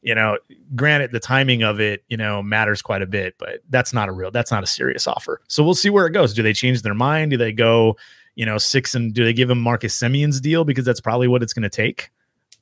you 0.03 0.13
know, 0.13 0.37
granted 0.75 1.11
the 1.11 1.19
timing 1.19 1.63
of 1.63 1.79
it, 1.79 2.03
you 2.09 2.17
know, 2.17 2.43
matters 2.43 2.81
quite 2.81 3.01
a 3.01 3.05
bit, 3.05 3.35
but 3.37 3.61
that's 3.69 3.93
not 3.93 4.09
a 4.09 4.11
real, 4.11 4.31
that's 4.31 4.51
not 4.51 4.63
a 4.63 4.67
serious 4.67 5.07
offer. 5.07 5.41
So 5.47 5.63
we'll 5.63 5.75
see 5.75 5.89
where 5.89 6.05
it 6.05 6.11
goes. 6.11 6.33
Do 6.33 6.43
they 6.43 6.53
change 6.53 6.81
their 6.81 6.93
mind? 6.93 7.31
Do 7.31 7.37
they 7.37 7.53
go, 7.53 7.95
you 8.35 8.45
know, 8.45 8.57
six 8.57 8.93
and 8.93 9.13
do 9.13 9.23
they 9.23 9.33
give 9.33 9.49
him 9.49 9.59
Marcus 9.59 9.97
Semien's 9.97 10.41
deal 10.41 10.65
because 10.65 10.83
that's 10.83 10.99
probably 10.99 11.27
what 11.27 11.41
it's 11.41 11.53
going 11.53 11.63
to 11.63 11.69
take? 11.69 12.11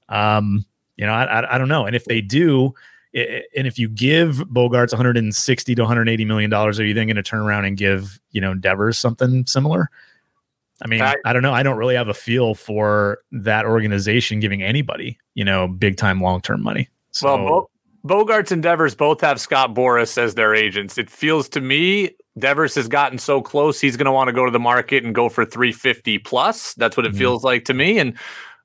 Um, 0.08 0.66
you 0.98 1.06
know, 1.06 1.14
I, 1.14 1.42
I, 1.42 1.56
I 1.56 1.58
don't 1.58 1.68
know. 1.68 1.86
And 1.86 1.96
if 1.96 2.06
they 2.06 2.22
do, 2.22 2.74
it, 3.12 3.46
and 3.58 3.66
if 3.66 3.80
you 3.80 3.90
give 3.90 4.38
Bogaerts 4.38 4.92
160 4.92 5.76
to 5.76 5.82
180 5.82 6.26
million 6.26 6.50
dollars, 6.50 6.80
are 6.80 6.86
you 6.86 6.94
then 6.94 7.08
going 7.08 7.16
to 7.16 7.24
turn 7.24 7.42
around 7.42 7.66
and 7.66 7.76
give 7.76 8.20
you 8.32 8.40
know 8.40 8.54
Devers 8.54 8.98
something 8.98 9.46
similar? 9.48 9.90
I 10.84 10.88
mean, 10.88 11.02
I, 11.02 11.16
I, 11.26 11.34
don't 11.34 11.44
know. 11.44 11.54
I 11.54 11.62
don't 11.62 11.78
really 11.78 11.94
have 11.96 12.08
a 12.08 12.14
feel 12.14 12.56
for 12.56 13.20
that 13.32 13.66
organization 13.66 14.40
giving 14.40 14.64
anybody, 14.64 15.20
you 15.36 15.46
know, 15.46 15.68
big 15.68 15.96
time 15.98 16.22
long 16.22 16.42
term 16.42 16.64
money. 16.64 16.90
So, 17.12 17.44
well, 17.44 17.70
Bo- 18.04 18.26
Bogaerts 18.26 18.52
and 18.52 18.64
Devers 18.64 18.96
both 18.96 19.22
have 19.22 19.40
Scott 19.40 19.74
Boras 19.74 20.18
as 20.18 20.36
their 20.36 20.56
agents. 20.56 20.98
It 20.98 21.10
feels 21.10 21.48
to 21.50 21.62
me 21.62 22.12
Devers 22.40 22.76
has 22.76 22.88
gotten 22.88 23.18
so 23.18 23.42
close, 23.42 23.82
he's 23.82 23.98
going 23.98 24.06
to 24.06 24.12
want 24.12 24.30
to 24.30 24.34
go 24.34 24.46
to 24.46 24.52
the 24.52 24.60
market 24.60 25.04
and 25.04 25.14
go 25.14 25.28
for 25.30 25.46
350 25.46 26.18
plus. 26.20 26.74
That's 26.76 26.96
what 26.96 27.06
it 27.06 27.10
mm-hmm. 27.10 27.20
feels 27.20 27.44
like 27.44 27.66
to 27.66 27.74
me. 27.74 28.00
And 28.00 28.18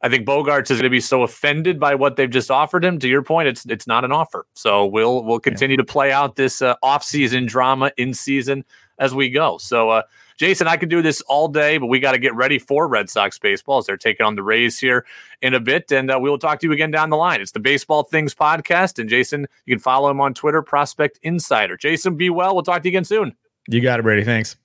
I 0.02 0.08
think 0.08 0.26
Bogaerts 0.26 0.70
is 0.70 0.78
going 0.78 0.84
to 0.84 0.90
be 0.90 1.00
so 1.00 1.22
offended 1.22 1.80
by 1.80 1.94
what 1.94 2.16
they've 2.16 2.30
just 2.30 2.50
offered 2.50 2.84
him. 2.84 2.98
To 3.00 3.08
your 3.08 3.22
point, 3.22 3.48
it's 3.48 3.64
it's 3.66 3.86
not 3.86 4.04
an 4.04 4.12
offer. 4.12 4.46
So 4.54 4.86
we'll 4.86 5.24
we'll 5.24 5.40
continue 5.40 5.74
yeah. 5.74 5.82
to 5.82 5.84
play 5.84 6.12
out 6.12 6.36
this 6.36 6.62
uh, 6.62 6.74
off 6.82 7.02
season 7.02 7.46
drama 7.46 7.90
in 7.96 8.14
season. 8.14 8.64
as 8.98 9.14
we 9.14 9.30
go. 9.30 9.58
So, 9.58 9.90
uh, 9.90 10.02
Jason, 10.36 10.66
I 10.66 10.76
could 10.76 10.90
do 10.90 11.02
this 11.02 11.20
all 11.22 11.48
day, 11.48 11.78
but 11.78 11.86
we 11.86 11.98
got 11.98 12.12
to 12.12 12.18
get 12.18 12.34
ready 12.34 12.58
for 12.58 12.86
Red 12.88 13.08
Sox 13.08 13.38
baseball 13.38 13.78
as 13.78 13.86
they're 13.86 13.96
taking 13.96 14.26
on 14.26 14.34
the 14.34 14.42
Rays 14.42 14.78
here 14.78 15.06
in 15.42 15.54
a 15.54 15.60
bit. 15.60 15.90
And 15.92 16.10
uh, 16.10 16.18
we 16.20 16.28
will 16.28 16.38
talk 16.38 16.60
to 16.60 16.66
you 16.66 16.72
again 16.72 16.90
down 16.90 17.10
the 17.10 17.16
line. 17.16 17.40
It's 17.40 17.52
the 17.52 17.60
Baseball 17.60 18.02
Things 18.02 18.34
podcast. 18.34 18.98
And 18.98 19.08
Jason, 19.08 19.46
you 19.64 19.74
can 19.74 19.80
follow 19.80 20.10
him 20.10 20.20
on 20.20 20.34
Twitter, 20.34 20.62
Prospect 20.62 21.18
Insider. 21.22 21.76
Jason, 21.76 22.16
be 22.16 22.30
well. 22.30 22.54
We'll 22.54 22.64
talk 22.64 22.82
to 22.82 22.88
you 22.88 22.92
again 22.92 23.04
soon. 23.04 23.34
You 23.68 23.80
got 23.80 23.98
it, 23.98 24.02
Brady. 24.02 24.24
Thanks. 24.24 24.56